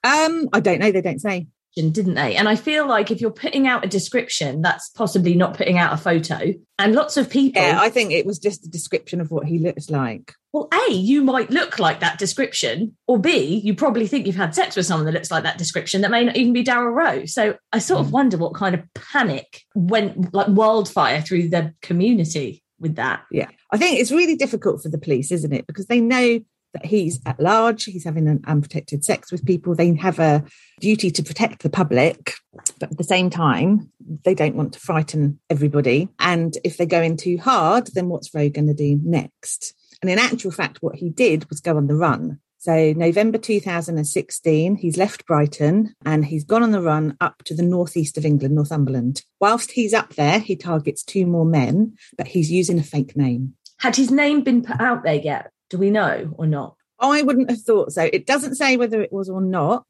Um, 0.04 0.48
I 0.52 0.60
don't 0.60 0.78
know, 0.78 0.92
they 0.92 1.00
don't 1.00 1.20
say 1.20 1.48
didn't 1.76 2.14
they? 2.14 2.36
And 2.36 2.48
I 2.48 2.56
feel 2.56 2.88
like 2.88 3.10
if 3.10 3.20
you're 3.20 3.30
putting 3.30 3.66
out 3.66 3.84
a 3.84 3.88
description, 3.88 4.62
that's 4.62 4.88
possibly 4.90 5.34
not 5.34 5.56
putting 5.56 5.76
out 5.76 5.92
a 5.92 5.98
photo. 5.98 6.54
And 6.78 6.94
lots 6.94 7.18
of 7.18 7.28
people. 7.28 7.62
Yeah, 7.62 7.78
I 7.80 7.90
think 7.90 8.12
it 8.12 8.24
was 8.24 8.38
just 8.38 8.64
a 8.64 8.70
description 8.70 9.20
of 9.20 9.30
what 9.30 9.46
he 9.46 9.58
looks 9.58 9.90
like. 9.90 10.32
Well, 10.52 10.68
A, 10.72 10.92
you 10.92 11.22
might 11.22 11.50
look 11.50 11.78
like 11.78 12.00
that 12.00 12.18
description, 12.18 12.96
or 13.06 13.18
B, 13.18 13.60
you 13.62 13.74
probably 13.74 14.06
think 14.06 14.26
you've 14.26 14.36
had 14.36 14.54
sex 14.54 14.74
with 14.74 14.86
someone 14.86 15.04
that 15.04 15.12
looks 15.12 15.30
like 15.30 15.42
that 15.42 15.58
description 15.58 16.00
that 16.00 16.10
may 16.10 16.24
not 16.24 16.36
even 16.36 16.54
be 16.54 16.64
Daryl 16.64 16.94
Rowe. 16.94 17.26
So 17.26 17.56
I 17.72 17.78
sort 17.78 18.00
of 18.00 18.06
hmm. 18.06 18.12
wonder 18.12 18.36
what 18.38 18.54
kind 18.54 18.74
of 18.74 18.82
panic 18.94 19.62
went 19.74 20.32
like 20.32 20.48
wildfire 20.48 21.20
through 21.20 21.50
the 21.50 21.74
community 21.82 22.62
with 22.80 22.96
that. 22.96 23.24
Yeah. 23.30 23.48
I 23.70 23.76
think 23.76 24.00
it's 24.00 24.12
really 24.12 24.36
difficult 24.36 24.82
for 24.82 24.88
the 24.88 24.98
police, 24.98 25.30
isn't 25.30 25.52
it? 25.52 25.66
Because 25.66 25.86
they 25.86 26.00
know 26.00 26.40
that 26.76 26.86
he's 26.86 27.20
at 27.24 27.40
large, 27.40 27.84
he's 27.84 28.04
having 28.04 28.28
an 28.28 28.42
unprotected 28.46 29.02
sex 29.02 29.32
with 29.32 29.46
people. 29.46 29.74
They 29.74 29.94
have 29.94 30.18
a 30.18 30.44
duty 30.80 31.10
to 31.10 31.22
protect 31.22 31.62
the 31.62 31.70
public, 31.70 32.34
but 32.78 32.90
at 32.90 32.98
the 32.98 33.04
same 33.04 33.30
time, 33.30 33.90
they 34.24 34.34
don't 34.34 34.56
want 34.56 34.74
to 34.74 34.80
frighten 34.80 35.40
everybody. 35.48 36.08
And 36.18 36.56
if 36.64 36.76
they 36.76 36.84
go 36.84 37.00
in 37.00 37.16
too 37.16 37.38
hard, 37.38 37.88
then 37.94 38.08
what's 38.08 38.34
Rowe 38.34 38.50
going 38.50 38.66
to 38.66 38.74
do 38.74 39.00
next? 39.02 39.74
And 40.02 40.10
in 40.10 40.18
actual 40.18 40.50
fact, 40.50 40.82
what 40.82 40.96
he 40.96 41.08
did 41.08 41.48
was 41.48 41.60
go 41.60 41.78
on 41.78 41.86
the 41.86 41.96
run. 41.96 42.40
So, 42.58 42.92
November 42.94 43.38
2016, 43.38 44.76
he's 44.76 44.96
left 44.96 45.24
Brighton 45.24 45.94
and 46.04 46.24
he's 46.24 46.44
gone 46.44 46.62
on 46.62 46.72
the 46.72 46.82
run 46.82 47.16
up 47.20 47.42
to 47.44 47.54
the 47.54 47.62
northeast 47.62 48.18
of 48.18 48.24
England, 48.24 48.54
Northumberland. 48.54 49.22
Whilst 49.40 49.70
he's 49.70 49.94
up 49.94 50.14
there, 50.14 50.40
he 50.40 50.56
targets 50.56 51.02
two 51.02 51.26
more 51.26 51.44
men, 51.46 51.96
but 52.18 52.26
he's 52.26 52.50
using 52.50 52.78
a 52.78 52.82
fake 52.82 53.16
name. 53.16 53.54
Had 53.78 53.96
his 53.96 54.10
name 54.10 54.42
been 54.42 54.62
put 54.62 54.80
out 54.80 55.04
there 55.04 55.14
yet? 55.14 55.52
Do 55.70 55.78
we 55.78 55.90
know 55.90 56.32
or 56.36 56.46
not? 56.46 56.76
I 56.98 57.22
wouldn't 57.22 57.50
have 57.50 57.60
thought 57.60 57.92
so. 57.92 58.08
It 58.12 58.26
doesn't 58.26 58.54
say 58.54 58.76
whether 58.76 59.02
it 59.02 59.12
was 59.12 59.28
or 59.28 59.40
not, 59.40 59.84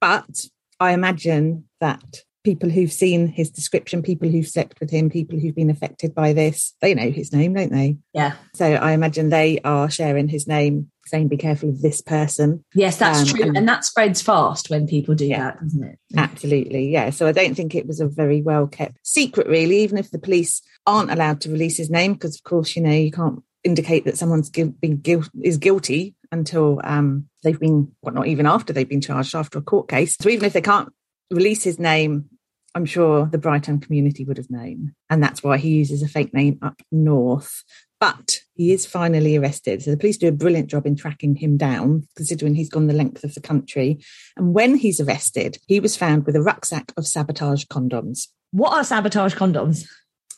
but 0.00 0.46
I 0.78 0.92
imagine 0.92 1.64
that 1.80 2.22
people 2.44 2.68
who've 2.68 2.92
seen 2.92 3.26
his 3.26 3.50
description, 3.50 4.02
people 4.02 4.28
who've 4.28 4.46
slept 4.46 4.78
with 4.78 4.90
him, 4.90 5.08
people 5.08 5.38
who've 5.38 5.54
been 5.54 5.70
affected 5.70 6.14
by 6.14 6.32
this, 6.34 6.74
they 6.82 6.92
know 6.94 7.10
his 7.10 7.32
name, 7.32 7.54
don't 7.54 7.72
they? 7.72 7.96
Yeah. 8.12 8.34
So 8.54 8.66
I 8.66 8.92
imagine 8.92 9.30
they 9.30 9.60
are 9.64 9.90
sharing 9.90 10.28
his 10.28 10.46
name, 10.46 10.90
saying, 11.06 11.28
be 11.28 11.38
careful 11.38 11.70
of 11.70 11.80
this 11.80 12.02
person. 12.02 12.62
Yes, 12.74 12.98
that's 12.98 13.20
Um, 13.20 13.26
true. 13.26 13.46
and- 13.46 13.56
And 13.56 13.68
that 13.68 13.86
spreads 13.86 14.20
fast 14.20 14.68
when 14.68 14.86
people 14.86 15.14
do 15.14 15.26
Yeah. 15.26 15.38
that, 15.52 15.60
doesn't 15.62 15.84
it? 15.84 15.98
Absolutely. 16.16 16.90
Yeah. 16.90 17.08
So 17.10 17.26
I 17.26 17.32
don't 17.32 17.54
think 17.54 17.74
it 17.74 17.86
was 17.86 17.98
a 17.98 18.06
very 18.06 18.42
well 18.42 18.66
kept 18.66 18.98
secret, 19.02 19.46
really, 19.48 19.78
even 19.82 19.96
if 19.96 20.10
the 20.10 20.18
police 20.18 20.60
aren't 20.86 21.10
allowed 21.10 21.40
to 21.40 21.50
release 21.50 21.78
his 21.78 21.88
name, 21.90 22.12
because, 22.12 22.36
of 22.36 22.42
course, 22.44 22.76
you 22.76 22.82
know, 22.82 22.90
you 22.92 23.10
can't 23.10 23.42
indicate 23.64 24.04
that 24.04 24.18
someone's 24.18 24.50
been 24.50 24.74
guil- 24.98 25.28
is 25.42 25.58
guilty 25.58 26.14
until 26.30 26.80
um, 26.84 27.28
they've 27.42 27.58
been, 27.58 27.90
well, 28.02 28.14
not 28.14 28.26
even 28.26 28.46
after 28.46 28.72
they've 28.72 28.88
been 28.88 29.00
charged, 29.00 29.34
after 29.34 29.58
a 29.58 29.62
court 29.62 29.88
case. 29.88 30.16
So 30.20 30.28
even 30.28 30.44
if 30.44 30.52
they 30.52 30.60
can't 30.60 30.90
release 31.30 31.64
his 31.64 31.78
name, 31.78 32.26
I'm 32.74 32.84
sure 32.84 33.26
the 33.26 33.38
Brighton 33.38 33.80
community 33.80 34.24
would 34.24 34.36
have 34.36 34.50
known. 34.50 34.94
And 35.08 35.22
that's 35.22 35.42
why 35.42 35.58
he 35.58 35.70
uses 35.70 36.02
a 36.02 36.08
fake 36.08 36.34
name 36.34 36.58
up 36.60 36.80
north. 36.90 37.62
But 38.00 38.40
he 38.54 38.72
is 38.72 38.84
finally 38.84 39.36
arrested. 39.36 39.82
So 39.82 39.90
the 39.92 39.96
police 39.96 40.18
do 40.18 40.28
a 40.28 40.32
brilliant 40.32 40.68
job 40.68 40.84
in 40.84 40.96
tracking 40.96 41.36
him 41.36 41.56
down, 41.56 42.06
considering 42.16 42.54
he's 42.54 42.68
gone 42.68 42.88
the 42.88 42.92
length 42.92 43.24
of 43.24 43.34
the 43.34 43.40
country. 43.40 44.04
And 44.36 44.52
when 44.52 44.76
he's 44.76 45.00
arrested, 45.00 45.58
he 45.68 45.80
was 45.80 45.96
found 45.96 46.26
with 46.26 46.36
a 46.36 46.42
rucksack 46.42 46.92
of 46.96 47.06
sabotage 47.06 47.64
condoms. 47.66 48.26
What 48.50 48.72
are 48.72 48.84
sabotage 48.84 49.34
condoms? 49.34 49.86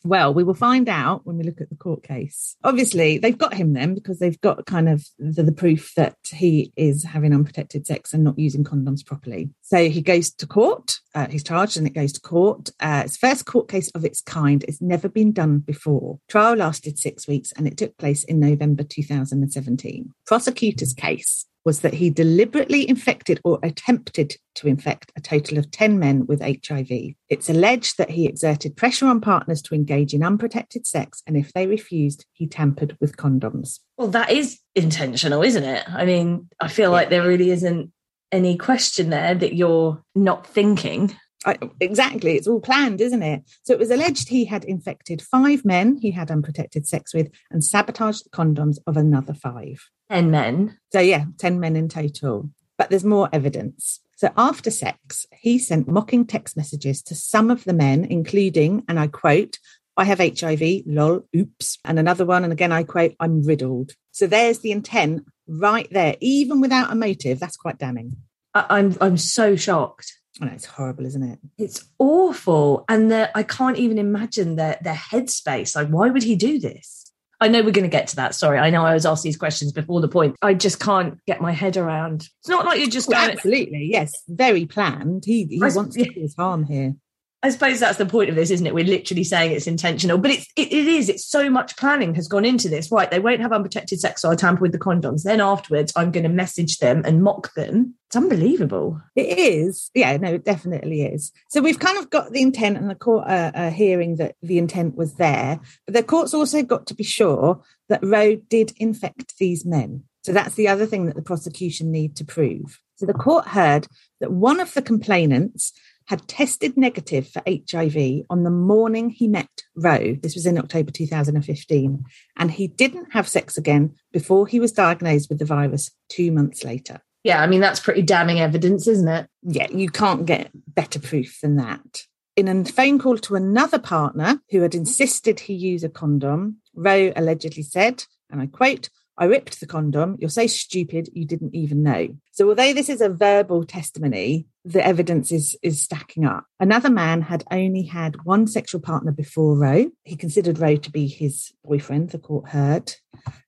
Well, 0.07 0.33
we 0.33 0.45
will 0.45 0.55
find 0.55 0.89
out 0.89 1.27
when 1.27 1.37
we 1.37 1.43
look 1.43 1.61
at 1.61 1.69
the 1.69 1.75
court 1.75 2.05
case. 2.05 2.57
Obviously, 2.63 3.19
they've 3.19 3.37
got 3.37 3.55
him 3.55 3.73
then 3.73 3.93
because 3.93 4.21
they've 4.21 4.41
got 4.41 4.65
kind 4.65 4.89
of 4.89 5.05
the, 5.19 5.43
the 5.43 5.53
proof 5.53 5.93
that 5.97 6.17
he 6.31 6.73
is 6.77 7.03
having 7.03 7.35
unprotected 7.35 7.89
sex 7.89 8.15
and 8.15 8.23
not 8.23 8.39
using 8.39 8.63
condoms 8.63 9.05
properly. 9.05 9.51
So 9.63 9.89
he 9.89 10.01
goes 10.01 10.31
to 10.35 10.47
court. 10.47 11.01
Uh, 11.13 11.27
he's 11.27 11.43
charged 11.43 11.77
and 11.77 11.89
it 11.89 11.95
goes 11.95 12.13
to 12.13 12.21
court. 12.21 12.71
Uh, 12.79 13.03
it's 13.05 13.17
first 13.17 13.47
court 13.47 13.69
case 13.69 13.91
of 13.97 14.05
its 14.05 14.21
kind. 14.21 14.65
It's 14.69 14.81
never 14.81 15.09
been 15.09 15.33
done 15.33 15.59
before. 15.59 16.21
Trial 16.29 16.55
lasted 16.55 16.99
six 16.99 17.27
weeks 17.27 17.51
and 17.57 17.67
it 17.67 17.77
took 17.77 17.97
place 17.99 18.23
in 18.23 18.39
November 18.39 18.85
2017. 18.85 20.13
Prosecutor's 20.25 20.93
case 20.93 21.47
was 21.67 21.81
that 21.81 21.95
he 21.95 22.09
deliberately 22.09 22.89
infected 22.89 23.41
or 23.45 23.59
attempted 23.63 24.37
to 24.55 24.69
infect 24.69 25.13
a 25.17 25.21
total 25.21 25.59
of 25.59 25.71
10 25.73 25.99
men 25.99 26.25
with 26.27 26.41
HIV. 26.41 26.89
It's 27.29 27.51
alleged 27.51 27.99
that 27.99 28.09
he 28.09 28.27
exerted 28.27 28.77
pressure 28.77 29.07
on 29.07 29.21
partners 29.21 29.61
to 29.63 29.75
engage 29.75 30.15
in 30.15 30.23
unprotected 30.23 30.87
sex, 30.87 31.23
and 31.27 31.37
if 31.37 31.53
they 31.53 31.67
refused, 31.67 32.25
he 32.33 32.47
tampered 32.47 32.97
with 33.01 33.17
condoms. 33.17 33.81
Well, 33.99 34.09
that 34.09 34.31
is 34.31 34.61
intentional, 34.77 35.43
isn't 35.43 35.65
it? 35.65 35.85
I 35.89 36.05
mean, 36.05 36.49
I 36.61 36.69
feel 36.69 36.93
like 36.93 37.11
there 37.11 37.27
really 37.27 37.51
isn't 37.51 37.93
any 38.31 38.57
question 38.57 39.11
there 39.11 39.35
that 39.35 39.55
you're 39.55 40.01
not 40.15 40.47
thinking. 40.47 41.17
I, 41.47 41.57
exactly. 41.81 42.33
It's 42.37 42.49
all 42.49 42.61
planned, 42.61 43.01
isn't 43.01 43.23
it? 43.23 43.43
So 43.63 43.73
it 43.73 43.79
was 43.79 43.91
alleged 43.91 44.29
he 44.29 44.45
had 44.45 44.65
infected 44.65 45.23
five 45.23 45.65
men 45.65 45.97
he 45.97 46.11
had 46.11 46.31
unprotected 46.31 46.87
sex 46.87 47.15
with 47.15 47.31
and 47.51 47.65
sabotaged 47.65 48.27
the 48.27 48.31
condoms 48.31 48.79
of 48.87 48.97
another 48.97 49.33
five. 49.33 49.89
10 50.11 50.31
men. 50.31 50.79
So, 50.93 51.01
yeah, 51.01 51.25
10 51.39 51.61
men 51.61 51.77
in 51.77 51.89
total. 51.89 52.51
But 52.79 52.91
there's 52.91 53.05
more 53.05 53.29
evidence. 53.33 54.01
So, 54.17 54.31
after 54.37 54.71
sex, 54.71 55.27
he 55.33 55.59
sent 55.59 55.89
mocking 55.89 56.27
text 56.27 56.57
messages 56.57 57.03
to 57.05 57.15
some 57.15 57.51
of 57.51 57.65
the 57.65 57.73
men, 57.73 58.05
including, 58.05 58.85
and 58.89 58.99
I 58.99 59.09
quote, 59.09 59.59
I 59.97 60.05
have 60.05 60.19
HIV, 60.19 60.83
lol, 60.87 61.27
oops. 61.35 61.79
And 61.85 61.99
another 61.99 62.25
one, 62.27 62.45
and 62.45 62.53
again, 62.53 62.73
I 62.73 62.83
quote, 62.83 63.15
I'm 63.21 63.43
riddled. 63.43 63.93
So, 64.13 64.27
there's 64.27 64.61
the 64.61 64.73
intent 64.73 65.27
right 65.47 65.89
there, 65.91 66.17
even 66.21 66.61
without 66.61 66.93
a 66.93 66.95
motive. 66.95 67.41
That's 67.41 67.57
quite 67.57 67.79
damning. 67.79 68.17
I- 68.55 68.67
I'm, 68.71 68.97
I'm 69.01 69.17
so 69.17 69.57
shocked. 69.57 70.13
It's 70.41 70.65
horrible, 70.67 71.07
isn't 71.07 71.23
it? 71.23 71.39
It's 71.59 71.85
awful. 71.99 72.85
And 72.89 73.11
the, 73.11 73.31
I 73.37 73.43
can't 73.43 73.79
even 73.79 73.99
imagine 73.99 74.57
their, 74.57 74.79
their 74.83 74.95
headspace. 74.95 75.75
Like, 75.75 75.89
why 75.89 76.11
would 76.11 76.23
he 76.23 76.37
do 76.37 76.59
this? 76.59 77.11
I 77.41 77.49
know 77.49 77.63
we're 77.63 77.71
going 77.71 77.85
to 77.85 77.89
get 77.89 78.09
to 78.09 78.17
that. 78.17 78.35
Sorry. 78.35 78.59
I 78.59 78.71
know 78.71 78.85
I 78.85 78.95
was 78.95 79.05
asked 79.05 79.23
these 79.23 79.37
questions 79.37 79.71
before 79.73 80.01
the 80.01 80.09
point. 80.09 80.37
I 80.43 80.55
just 80.55 80.81
can't 80.81 81.19
get 81.27 81.41
my 81.41 81.53
head 81.53 81.77
around. 81.77 82.29
It's 82.41 82.49
not 82.49 82.65
like 82.65 82.79
you're 82.81 82.89
just 82.89 83.09
Well, 83.09 83.21
going, 83.27 83.37
absolutely, 83.37 83.89
yes, 83.93 84.13
very 84.29 84.65
planned. 84.65 85.25
He 85.27 85.45
he 85.45 85.61
I- 85.63 85.69
wants 85.75 85.97
to 85.97 86.13
cause 86.15 86.35
harm 86.37 86.65
here. 86.65 86.95
I 87.43 87.51
suppose 87.51 87.79
that's 87.79 87.99
the 87.99 88.07
point 88.07 88.31
of 88.31 88.35
this, 88.35 88.51
isn't 88.51 88.67
it? 88.67 88.75
We're 88.75 88.85
literally 88.85 89.23
saying 89.23 89.53
it's 89.53 89.67
intentional, 89.67 90.19
but 90.19 90.31
it's, 90.31 90.47
it, 90.57 90.73
it 90.73 90.87
is. 90.87 91.09
It's 91.09 91.27
so 91.27 91.49
much 91.51 91.77
planning 91.77 92.15
has 92.15 92.29
gone 92.29 92.45
into 92.45 92.69
this. 92.69 92.91
Right. 92.91 93.11
They 93.11 93.21
won't 93.21 93.43
have 93.43 93.53
unprotected 93.53 94.01
sex, 94.01 94.23
so 94.23 94.31
I 94.31 94.37
tamper 94.37 94.63
with 94.63 94.73
the 94.73 94.79
condoms. 94.79 95.23
Then 95.23 95.41
afterwards, 95.41 95.93
I'm 95.95 96.11
going 96.11 96.25
to 96.25 96.31
message 96.31 96.79
them 96.79 97.03
and 97.05 97.23
mock 97.23 97.55
them. 97.55 97.95
It's 98.09 98.17
unbelievable. 98.17 99.01
It 99.15 99.39
is, 99.39 99.91
yeah, 99.95 100.17
no, 100.17 100.35
it 100.35 100.45
definitely 100.45 101.03
is. 101.03 101.31
So 101.51 101.61
we've 101.61 101.79
kind 101.79 101.99
of 101.99 102.09
got 102.11 102.33
the 102.33 102.43
intent, 102.43 102.79
and 102.79 102.89
the 102.89 102.95
court 102.95 103.27
uh, 103.29 103.53
uh, 103.55 103.71
hearing 103.71 104.17
that 104.17 104.37
the 104.43 104.59
intent 104.59 104.97
was 104.97 105.15
there, 105.15 105.61
but 105.87 105.95
the 105.95 106.03
court's 106.03 106.35
also 106.35 106.63
got 106.63 106.87
to 106.87 106.95
be 106.95 107.05
sure 107.05 107.63
that 107.89 108.05
Rowe 108.05 108.37
did 108.37 108.73
infect 108.79 109.37
these 109.39 109.65
men. 109.65 110.05
So 110.25 110.33
that's 110.33 110.55
the 110.55 110.69
other 110.69 110.87
thing 110.87 111.07
that 111.07 111.15
the 111.15 111.23
prosecution 111.23 111.93
need 111.93 112.17
to 112.17 112.25
prove. 112.25 112.81
So 112.97 113.07
the 113.07 113.15
court 113.15 113.47
heard 113.47 113.87
that 114.21 114.33
one 114.33 114.59
of 114.59 114.73
the 114.75 114.83
complainants 114.83 115.73
had 116.07 116.27
tested 116.29 116.77
negative 116.77 117.29
for 117.29 117.43
HIV 117.47 118.25
on 118.31 118.45
the 118.45 118.51
morning 118.51 119.11
he 119.11 119.29
met 119.29 119.49
Rowe. 119.75 120.15
This 120.15 120.35
was 120.35 120.47
in 120.47 120.59
October 120.59 120.91
2015. 120.91 122.05
And 122.37 122.51
he 122.51 122.69
didn't 122.69 123.13
have 123.13 123.29
sex 123.29 123.57
again 123.57 123.95
before 124.13 124.47
he 124.47 124.61
was 124.61 124.73
diagnosed 124.73 125.29
with 125.29 125.39
the 125.39 125.45
virus 125.45 125.91
two 126.09 126.31
months 126.31 126.65
later. 126.65 127.01
Yeah. 127.25 127.43
I 127.43 127.47
mean, 127.47 127.61
that's 127.61 127.81
pretty 127.81 128.03
damning 128.03 128.41
evidence, 128.41 128.87
isn't 128.87 129.09
it? 129.09 129.29
Yeah, 129.43 129.69
you 129.71 129.91
can't 129.91 130.27
get 130.27 130.51
better 130.55 131.01
proof 131.01 131.41
than 131.43 131.57
that. 131.57 132.03
In 132.37 132.49
a 132.49 132.65
phone 132.67 132.99
call 132.99 133.19
to 133.19 133.35
another 133.35 133.79
partner 133.79 134.41
who 134.51 134.61
had 134.61 134.75
insisted 134.75 135.41
he 135.41 135.55
use 135.55 135.83
a 135.83 135.89
condom, 135.89 136.59
Rowe 136.75 137.13
allegedly 137.17 137.63
said, 137.63 138.05
and 138.31 138.41
I 138.41 138.47
quote, 138.47 138.91
I 139.19 139.25
ripped 139.25 139.61
the 139.61 139.67
condom. 139.67 140.17
You're 140.19 140.29
so 140.29 140.47
stupid, 140.47 141.09
you 141.13 141.25
didn't 141.25 141.55
even 141.55 141.83
know. 141.83 142.09
So, 142.33 142.49
although 142.49 142.73
this 142.73 142.89
is 142.89 143.01
a 143.01 143.09
verbal 143.09 143.65
testimony, 143.65 144.47
the 144.65 144.85
evidence 144.85 145.33
is, 145.33 145.57
is 145.63 145.83
stacking 145.83 146.25
up. 146.25 146.45
Another 146.61 146.91
man 146.91 147.23
had 147.23 147.45
only 147.51 147.83
had 147.83 148.25
one 148.25 148.47
sexual 148.47 148.81
partner 148.81 149.13
before 149.13 149.57
Rowe. 149.57 149.91
He 150.05 150.17
considered 150.17 150.59
Rowe 150.59 150.77
to 150.77 150.91
be 150.91 151.07
his 151.07 151.53
boyfriend, 151.65 152.11
the 152.11 152.19
court 152.19 152.49
heard. 152.49 152.93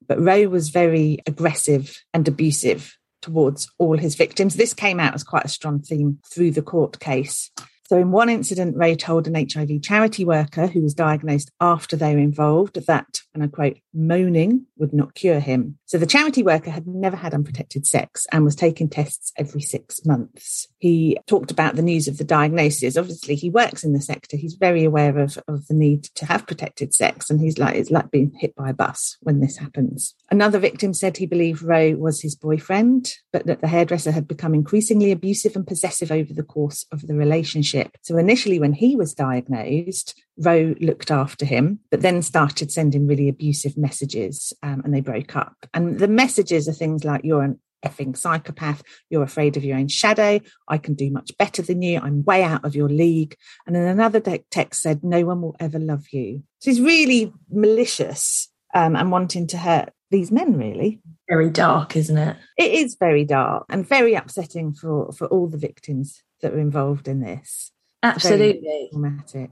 But 0.06 0.20
Rowe 0.20 0.48
was 0.48 0.70
very 0.70 1.18
aggressive 1.26 2.02
and 2.14 2.26
abusive 2.26 2.96
towards 3.20 3.70
all 3.78 3.98
his 3.98 4.14
victims. 4.14 4.54
This 4.54 4.72
came 4.72 5.00
out 5.00 5.14
as 5.14 5.24
quite 5.24 5.44
a 5.44 5.48
strong 5.48 5.80
theme 5.80 6.18
through 6.32 6.52
the 6.52 6.62
court 6.62 6.98
case. 6.98 7.50
So, 7.88 7.96
in 7.96 8.10
one 8.10 8.28
incident, 8.28 8.76
Ray 8.76 8.96
told 8.96 9.26
an 9.26 9.34
HIV 9.34 9.80
charity 9.82 10.24
worker 10.24 10.66
who 10.66 10.82
was 10.82 10.92
diagnosed 10.92 11.50
after 11.58 11.96
they 11.96 12.14
were 12.14 12.20
involved 12.20 12.86
that, 12.86 13.20
and 13.38 13.44
I 13.44 13.54
quote, 13.54 13.78
moaning 13.94 14.66
would 14.78 14.92
not 14.92 15.14
cure 15.14 15.38
him. 15.38 15.78
So, 15.86 15.96
the 15.96 16.06
charity 16.06 16.42
worker 16.42 16.70
had 16.70 16.86
never 16.86 17.16
had 17.16 17.34
unprotected 17.34 17.86
sex 17.86 18.26
and 18.32 18.44
was 18.44 18.56
taking 18.56 18.88
tests 18.88 19.32
every 19.36 19.60
six 19.60 20.04
months. 20.04 20.66
He 20.78 21.16
talked 21.26 21.50
about 21.50 21.76
the 21.76 21.82
news 21.82 22.08
of 22.08 22.18
the 22.18 22.24
diagnosis. 22.24 22.96
Obviously, 22.96 23.36
he 23.36 23.48
works 23.48 23.84
in 23.84 23.92
the 23.92 24.00
sector. 24.00 24.36
He's 24.36 24.54
very 24.54 24.84
aware 24.84 25.18
of, 25.18 25.38
of 25.46 25.66
the 25.68 25.74
need 25.74 26.04
to 26.16 26.26
have 26.26 26.46
protected 26.46 26.94
sex. 26.94 27.30
And 27.30 27.40
he's 27.40 27.58
like, 27.58 27.76
it's 27.76 27.90
like 27.90 28.10
being 28.10 28.32
hit 28.38 28.56
by 28.56 28.70
a 28.70 28.74
bus 28.74 29.16
when 29.20 29.40
this 29.40 29.56
happens. 29.56 30.14
Another 30.30 30.58
victim 30.58 30.92
said 30.92 31.16
he 31.16 31.26
believed 31.26 31.62
Rowe 31.62 31.94
was 31.94 32.20
his 32.20 32.34
boyfriend, 32.34 33.14
but 33.32 33.46
that 33.46 33.60
the 33.60 33.68
hairdresser 33.68 34.10
had 34.10 34.26
become 34.26 34.54
increasingly 34.54 35.12
abusive 35.12 35.54
and 35.54 35.66
possessive 35.66 36.10
over 36.10 36.32
the 36.34 36.42
course 36.42 36.86
of 36.90 37.06
the 37.06 37.14
relationship. 37.14 37.96
So 38.02 38.16
initially, 38.16 38.58
when 38.58 38.72
he 38.72 38.96
was 38.96 39.14
diagnosed, 39.14 40.20
Rowe 40.38 40.74
looked 40.80 41.10
after 41.10 41.44
him, 41.44 41.80
but 41.90 42.00
then 42.00 42.22
started 42.22 42.70
sending 42.70 43.06
really 43.06 43.27
abusive 43.28 43.76
messages 43.76 44.52
um, 44.62 44.82
and 44.84 44.94
they 44.94 45.00
broke 45.00 45.36
up. 45.36 45.54
And 45.74 45.98
the 45.98 46.08
messages 46.08 46.68
are 46.68 46.72
things 46.72 47.04
like, 47.04 47.24
You're 47.24 47.42
an 47.42 47.58
effing 47.84 48.16
psychopath. 48.16 48.82
You're 49.10 49.22
afraid 49.22 49.56
of 49.56 49.64
your 49.64 49.76
own 49.76 49.88
shadow. 49.88 50.40
I 50.66 50.78
can 50.78 50.94
do 50.94 51.10
much 51.10 51.36
better 51.38 51.62
than 51.62 51.82
you. 51.82 52.00
I'm 52.00 52.24
way 52.24 52.42
out 52.42 52.64
of 52.64 52.74
your 52.74 52.88
league. 52.88 53.36
And 53.66 53.74
then 53.74 53.86
another 53.86 54.20
text 54.20 54.82
said, 54.82 55.04
No 55.04 55.24
one 55.24 55.42
will 55.42 55.56
ever 55.60 55.78
love 55.78 56.06
you. 56.12 56.42
So 56.60 56.70
he's 56.70 56.80
really 56.80 57.32
malicious 57.50 58.48
um, 58.74 58.96
and 58.96 59.10
wanting 59.10 59.46
to 59.48 59.58
hurt 59.58 59.90
these 60.10 60.30
men, 60.30 60.56
really. 60.56 61.00
Very 61.28 61.50
dark, 61.50 61.96
isn't 61.96 62.16
it? 62.16 62.36
It 62.56 62.72
is 62.72 62.96
very 62.98 63.24
dark 63.24 63.66
and 63.68 63.86
very 63.86 64.14
upsetting 64.14 64.72
for, 64.72 65.12
for 65.12 65.26
all 65.26 65.48
the 65.48 65.58
victims 65.58 66.22
that 66.40 66.52
were 66.52 66.60
involved 66.60 67.08
in 67.08 67.20
this. 67.20 67.70
Absolutely. 68.02 68.90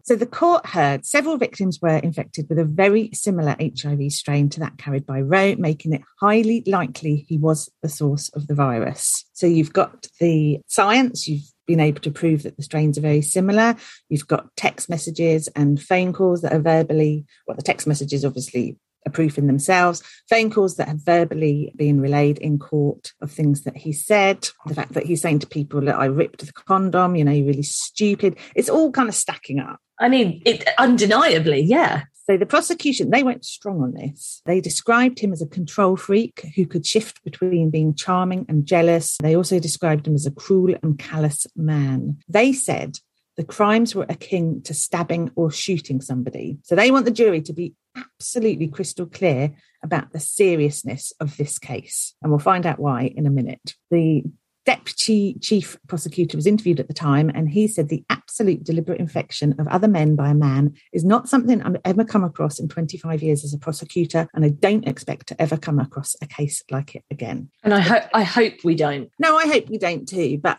So 0.04 0.14
the 0.14 0.26
court 0.26 0.66
heard 0.66 1.04
several 1.04 1.36
victims 1.36 1.80
were 1.82 1.96
infected 1.96 2.48
with 2.48 2.60
a 2.60 2.64
very 2.64 3.10
similar 3.12 3.56
HIV 3.58 4.12
strain 4.12 4.48
to 4.50 4.60
that 4.60 4.78
carried 4.78 5.04
by 5.04 5.20
Rowe, 5.20 5.56
making 5.56 5.92
it 5.92 6.02
highly 6.20 6.62
likely 6.66 7.26
he 7.28 7.38
was 7.38 7.68
the 7.82 7.88
source 7.88 8.28
of 8.30 8.46
the 8.46 8.54
virus. 8.54 9.24
So 9.32 9.48
you've 9.48 9.72
got 9.72 10.06
the 10.20 10.60
science, 10.68 11.26
you've 11.26 11.50
been 11.66 11.80
able 11.80 12.00
to 12.02 12.10
prove 12.12 12.44
that 12.44 12.56
the 12.56 12.62
strains 12.62 12.96
are 12.96 13.02
very 13.02 13.22
similar. 13.22 13.74
You've 14.08 14.28
got 14.28 14.54
text 14.56 14.88
messages 14.88 15.48
and 15.56 15.82
phone 15.82 16.12
calls 16.12 16.42
that 16.42 16.52
are 16.52 16.60
verbally, 16.60 17.26
well, 17.48 17.56
the 17.56 17.62
text 17.62 17.88
messages 17.88 18.24
obviously 18.24 18.78
a 19.06 19.10
proof 19.10 19.38
in 19.38 19.46
themselves. 19.46 20.02
Phone 20.28 20.50
calls 20.50 20.76
that 20.76 20.88
have 20.88 21.04
verbally 21.04 21.72
been 21.76 22.00
relayed 22.00 22.38
in 22.38 22.58
court 22.58 23.12
of 23.22 23.30
things 23.30 23.62
that 23.62 23.76
he 23.76 23.92
said. 23.92 24.48
The 24.66 24.74
fact 24.74 24.92
that 24.94 25.06
he's 25.06 25.22
saying 25.22 25.38
to 25.40 25.46
people 25.46 25.80
that 25.82 25.98
I 25.98 26.06
ripped 26.06 26.44
the 26.44 26.52
condom, 26.52 27.16
you 27.16 27.24
know, 27.24 27.32
you're 27.32 27.46
really 27.46 27.62
stupid. 27.62 28.36
It's 28.54 28.68
all 28.68 28.90
kind 28.90 29.08
of 29.08 29.14
stacking 29.14 29.60
up. 29.60 29.80
I 29.98 30.08
mean, 30.08 30.42
it 30.44 30.68
undeniably, 30.78 31.60
yeah. 31.60 32.02
So 32.28 32.36
the 32.36 32.44
prosecution, 32.44 33.10
they 33.10 33.22
went 33.22 33.44
strong 33.44 33.80
on 33.82 33.92
this. 33.92 34.42
They 34.46 34.60
described 34.60 35.20
him 35.20 35.32
as 35.32 35.40
a 35.40 35.46
control 35.46 35.96
freak 35.96 36.44
who 36.56 36.66
could 36.66 36.84
shift 36.84 37.22
between 37.22 37.70
being 37.70 37.94
charming 37.94 38.46
and 38.48 38.66
jealous. 38.66 39.16
They 39.22 39.36
also 39.36 39.60
described 39.60 40.08
him 40.08 40.16
as 40.16 40.26
a 40.26 40.32
cruel 40.32 40.74
and 40.82 40.98
callous 40.98 41.46
man. 41.54 42.18
They 42.28 42.52
said 42.52 42.98
the 43.36 43.44
crimes 43.44 43.94
were 43.94 44.06
akin 44.08 44.62
to 44.62 44.74
stabbing 44.74 45.30
or 45.36 45.50
shooting 45.50 46.00
somebody. 46.00 46.58
So 46.62 46.74
they 46.74 46.90
want 46.90 47.04
the 47.04 47.10
jury 47.10 47.42
to 47.42 47.52
be 47.52 47.74
absolutely 47.96 48.68
crystal 48.68 49.06
clear 49.06 49.54
about 49.82 50.12
the 50.12 50.20
seriousness 50.20 51.12
of 51.20 51.36
this 51.36 51.58
case. 51.58 52.14
And 52.22 52.30
we'll 52.30 52.38
find 52.38 52.66
out 52.66 52.78
why 52.78 53.12
in 53.14 53.26
a 53.26 53.30
minute. 53.30 53.74
The 53.90 54.24
deputy 54.64 55.34
chief 55.40 55.78
prosecutor 55.86 56.36
was 56.36 56.46
interviewed 56.46 56.80
at 56.80 56.88
the 56.88 56.94
time 56.94 57.30
and 57.32 57.48
he 57.48 57.68
said 57.68 57.88
the 57.88 58.04
absolute 58.10 58.64
deliberate 58.64 58.98
infection 58.98 59.54
of 59.60 59.68
other 59.68 59.86
men 59.86 60.16
by 60.16 60.28
a 60.28 60.34
man 60.34 60.74
is 60.92 61.04
not 61.04 61.28
something 61.28 61.62
I've 61.62 61.76
ever 61.84 62.04
come 62.04 62.24
across 62.24 62.58
in 62.58 62.68
25 62.68 63.22
years 63.22 63.44
as 63.44 63.54
a 63.54 63.58
prosecutor 63.58 64.26
and 64.34 64.44
I 64.44 64.48
don't 64.48 64.86
expect 64.88 65.28
to 65.28 65.40
ever 65.40 65.56
come 65.56 65.78
across 65.78 66.16
a 66.20 66.26
case 66.26 66.64
like 66.68 66.96
it 66.96 67.04
again. 67.12 67.48
And 67.62 67.72
I 67.72 67.78
hope 67.78 68.02
I 68.12 68.24
hope 68.24 68.64
we 68.64 68.74
don't. 68.74 69.08
No, 69.20 69.36
I 69.36 69.46
hope 69.46 69.68
we 69.70 69.78
don't 69.78 70.06
too, 70.06 70.38
but 70.42 70.58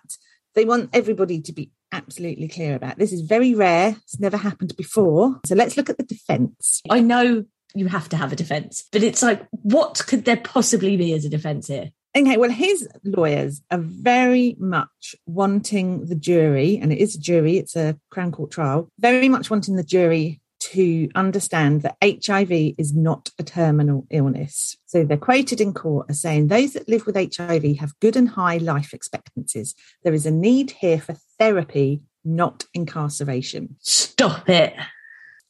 they 0.56 0.64
want 0.64 0.90
everybody 0.94 1.42
to 1.42 1.52
be 1.52 1.72
absolutely 1.92 2.48
clear 2.48 2.76
about. 2.76 2.98
This 2.98 3.14
is 3.14 3.22
very 3.22 3.54
rare. 3.54 3.96
It's 4.04 4.20
never 4.20 4.38
happened 4.38 4.76
before. 4.78 5.40
So 5.46 5.56
let's 5.56 5.78
look 5.78 5.90
at 5.90 5.98
the 5.98 6.04
defense. 6.04 6.82
I 6.90 7.00
know 7.00 7.46
you 7.76 7.88
have 7.88 8.10
to 8.10 8.18
have 8.18 8.32
a 8.32 8.36
defense, 8.36 8.86
but 8.92 9.04
it's 9.04 9.22
like, 9.22 9.46
what 9.52 10.04
could 10.08 10.26
there 10.26 10.38
possibly 10.38 10.98
be 10.98 11.14
as 11.14 11.26
a 11.26 11.30
defense 11.30 11.68
here? 11.68 11.92
Okay, 12.16 12.38
well, 12.38 12.50
his 12.50 12.88
lawyers 13.04 13.62
are 13.70 13.78
very 13.78 14.56
much 14.58 15.16
wanting 15.28 16.06
the 16.08 16.16
jury, 16.16 16.80
and 16.82 16.92
it 16.92 16.98
is 16.98 17.16
a 17.16 17.20
jury, 17.20 17.58
it's 17.58 17.76
a 17.76 18.00
Crown 18.10 18.32
Court 18.32 18.50
trial, 18.50 18.90
very 18.98 19.30
much 19.30 19.52
wanting 19.52 19.76
the 19.76 19.84
jury 19.84 20.42
to 20.72 21.10
understand 21.16 21.82
that 21.84 21.98
HIV 22.04 22.76
is 22.78 22.94
not 22.94 23.30
a 23.40 23.44
terminal 23.44 24.06
illness. 24.10 24.76
So 24.86 25.04
they're 25.04 25.18
quoted 25.18 25.62
in 25.62 25.74
court 25.74 26.08
as 26.10 26.22
saying 26.22 26.48
those 26.48 26.74
that 26.74 26.90
live 26.90 27.06
with 27.06 27.16
HIV 27.16 27.78
have 27.78 28.00
good 28.00 28.16
and 28.16 28.30
high 28.30 28.58
life 28.58 28.94
expectancies. 28.94 29.76
There 30.04 30.14
is 30.14 30.26
a 30.26 30.32
need 30.32 30.72
here 30.72 31.00
for 31.00 31.16
therapy, 31.40 32.02
not 32.26 32.66
incarceration. 32.74 33.78
Stop 33.80 34.50
it. 34.50 34.74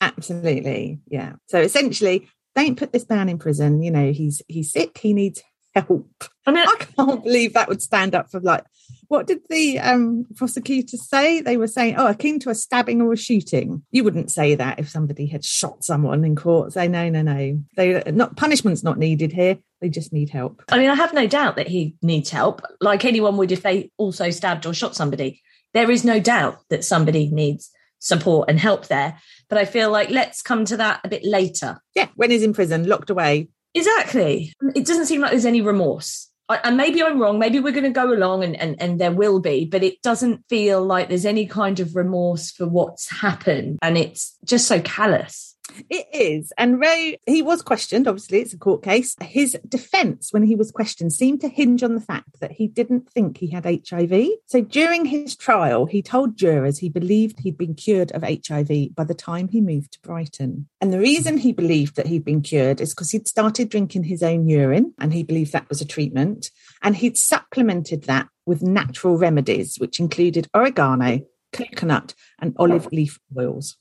Absolutely. 0.01 0.99
Yeah. 1.07 1.33
So 1.47 1.59
essentially, 1.59 2.29
don't 2.55 2.77
put 2.77 2.91
this 2.91 3.09
man 3.09 3.29
in 3.29 3.39
prison. 3.39 3.81
You 3.81 3.91
know, 3.91 4.11
he's 4.11 4.41
he's 4.47 4.71
sick, 4.71 4.97
he 4.97 5.13
needs 5.13 5.41
help. 5.73 6.25
I 6.45 6.51
mean, 6.51 6.67
I 6.67 6.75
can't 6.75 7.23
believe 7.23 7.53
that 7.53 7.69
would 7.69 7.81
stand 7.81 8.13
up 8.13 8.29
for 8.29 8.39
like 8.39 8.63
what 9.07 9.27
did 9.27 9.39
the 9.49 9.79
um, 9.79 10.25
prosecutors 10.35 11.07
say? 11.07 11.41
They 11.41 11.57
were 11.57 11.67
saying, 11.67 11.95
"Oh, 11.97 12.07
akin 12.07 12.39
to 12.39 12.49
a 12.49 12.55
stabbing 12.55 13.01
or 13.01 13.13
a 13.13 13.17
shooting." 13.17 13.83
You 13.91 14.03
wouldn't 14.03 14.31
say 14.31 14.55
that 14.55 14.79
if 14.79 14.89
somebody 14.89 15.27
had 15.27 15.45
shot 15.45 15.83
someone 15.83 16.23
in 16.25 16.35
court. 16.35 16.73
Say, 16.73 16.87
"No, 16.87 17.09
no, 17.09 17.21
no. 17.21 17.59
They 17.75 18.03
not 18.11 18.35
punishment's 18.35 18.83
not 18.83 18.97
needed 18.97 19.31
here. 19.31 19.57
They 19.81 19.89
just 19.89 20.13
need 20.13 20.29
help." 20.29 20.63
I 20.69 20.77
mean, 20.77 20.89
I 20.89 20.95
have 20.95 21.13
no 21.13 21.27
doubt 21.27 21.55
that 21.55 21.67
he 21.67 21.95
needs 22.01 22.29
help, 22.29 22.61
like 22.81 23.05
anyone 23.05 23.37
would 23.37 23.51
if 23.51 23.63
they 23.63 23.91
also 23.97 24.29
stabbed 24.29 24.65
or 24.65 24.73
shot 24.73 24.95
somebody. 24.95 25.41
There 25.73 25.91
is 25.91 26.03
no 26.03 26.19
doubt 26.19 26.59
that 26.69 26.85
somebody 26.85 27.29
needs 27.29 27.71
support 27.99 28.49
and 28.49 28.59
help 28.59 28.87
there. 28.87 29.19
But 29.49 29.57
I 29.57 29.65
feel 29.65 29.89
like 29.89 30.09
let's 30.09 30.41
come 30.41 30.65
to 30.65 30.77
that 30.77 31.01
a 31.03 31.09
bit 31.09 31.23
later. 31.23 31.81
Yeah, 31.95 32.07
when 32.15 32.31
he's 32.31 32.43
in 32.43 32.53
prison, 32.53 32.87
locked 32.87 33.09
away. 33.09 33.49
Exactly. 33.73 34.53
It 34.75 34.85
doesn't 34.85 35.05
seem 35.05 35.21
like 35.21 35.31
there's 35.31 35.45
any 35.45 35.61
remorse. 35.61 36.29
And 36.49 36.77
maybe 36.77 37.03
I'm 37.03 37.19
wrong. 37.19 37.39
Maybe 37.39 37.59
we're 37.59 37.73
going 37.73 37.83
to 37.83 37.89
go 37.89 38.13
along 38.13 38.43
and, 38.43 38.55
and, 38.55 38.81
and 38.81 38.99
there 38.99 39.11
will 39.11 39.39
be, 39.39 39.65
but 39.65 39.83
it 39.83 40.01
doesn't 40.01 40.45
feel 40.47 40.83
like 40.83 41.09
there's 41.09 41.25
any 41.25 41.45
kind 41.45 41.79
of 41.79 41.95
remorse 41.95 42.51
for 42.51 42.65
what's 42.65 43.09
happened. 43.09 43.79
And 43.81 43.97
it's 43.97 44.37
just 44.45 44.67
so 44.67 44.79
callous. 44.81 45.46
It 45.89 46.07
is. 46.13 46.51
And 46.57 46.79
Ray, 46.79 47.19
he 47.25 47.41
was 47.41 47.61
questioned. 47.61 48.07
Obviously, 48.07 48.39
it's 48.39 48.53
a 48.53 48.57
court 48.57 48.83
case. 48.83 49.15
His 49.21 49.57
defense, 49.67 50.31
when 50.31 50.43
he 50.43 50.55
was 50.55 50.71
questioned, 50.71 51.13
seemed 51.13 51.41
to 51.41 51.49
hinge 51.49 51.83
on 51.83 51.95
the 51.95 52.01
fact 52.01 52.39
that 52.39 52.53
he 52.53 52.67
didn't 52.67 53.09
think 53.09 53.37
he 53.37 53.47
had 53.47 53.65
HIV. 53.65 54.29
So 54.45 54.61
during 54.61 55.05
his 55.05 55.35
trial, 55.35 55.85
he 55.85 56.01
told 56.01 56.37
jurors 56.37 56.79
he 56.79 56.89
believed 56.89 57.39
he'd 57.39 57.57
been 57.57 57.75
cured 57.75 58.11
of 58.11 58.23
HIV 58.23 58.95
by 58.95 59.03
the 59.03 59.13
time 59.13 59.49
he 59.49 59.61
moved 59.61 59.93
to 59.93 59.99
Brighton. 60.01 60.67
And 60.81 60.93
the 60.93 60.99
reason 60.99 61.37
he 61.37 61.51
believed 61.51 61.95
that 61.95 62.07
he'd 62.07 62.25
been 62.25 62.41
cured 62.41 62.81
is 62.81 62.93
because 62.93 63.11
he'd 63.11 63.27
started 63.27 63.69
drinking 63.69 64.03
his 64.03 64.23
own 64.23 64.47
urine 64.47 64.93
and 64.99 65.13
he 65.13 65.23
believed 65.23 65.53
that 65.53 65.69
was 65.69 65.81
a 65.81 65.85
treatment. 65.85 66.51
And 66.81 66.95
he'd 66.95 67.17
supplemented 67.17 68.03
that 68.03 68.27
with 68.45 68.61
natural 68.61 69.17
remedies, 69.17 69.77
which 69.77 69.99
included 69.99 70.47
oregano, 70.53 71.21
coconut, 71.51 72.13
and 72.39 72.55
olive 72.57 72.87
leaf 72.91 73.19
oils. 73.37 73.77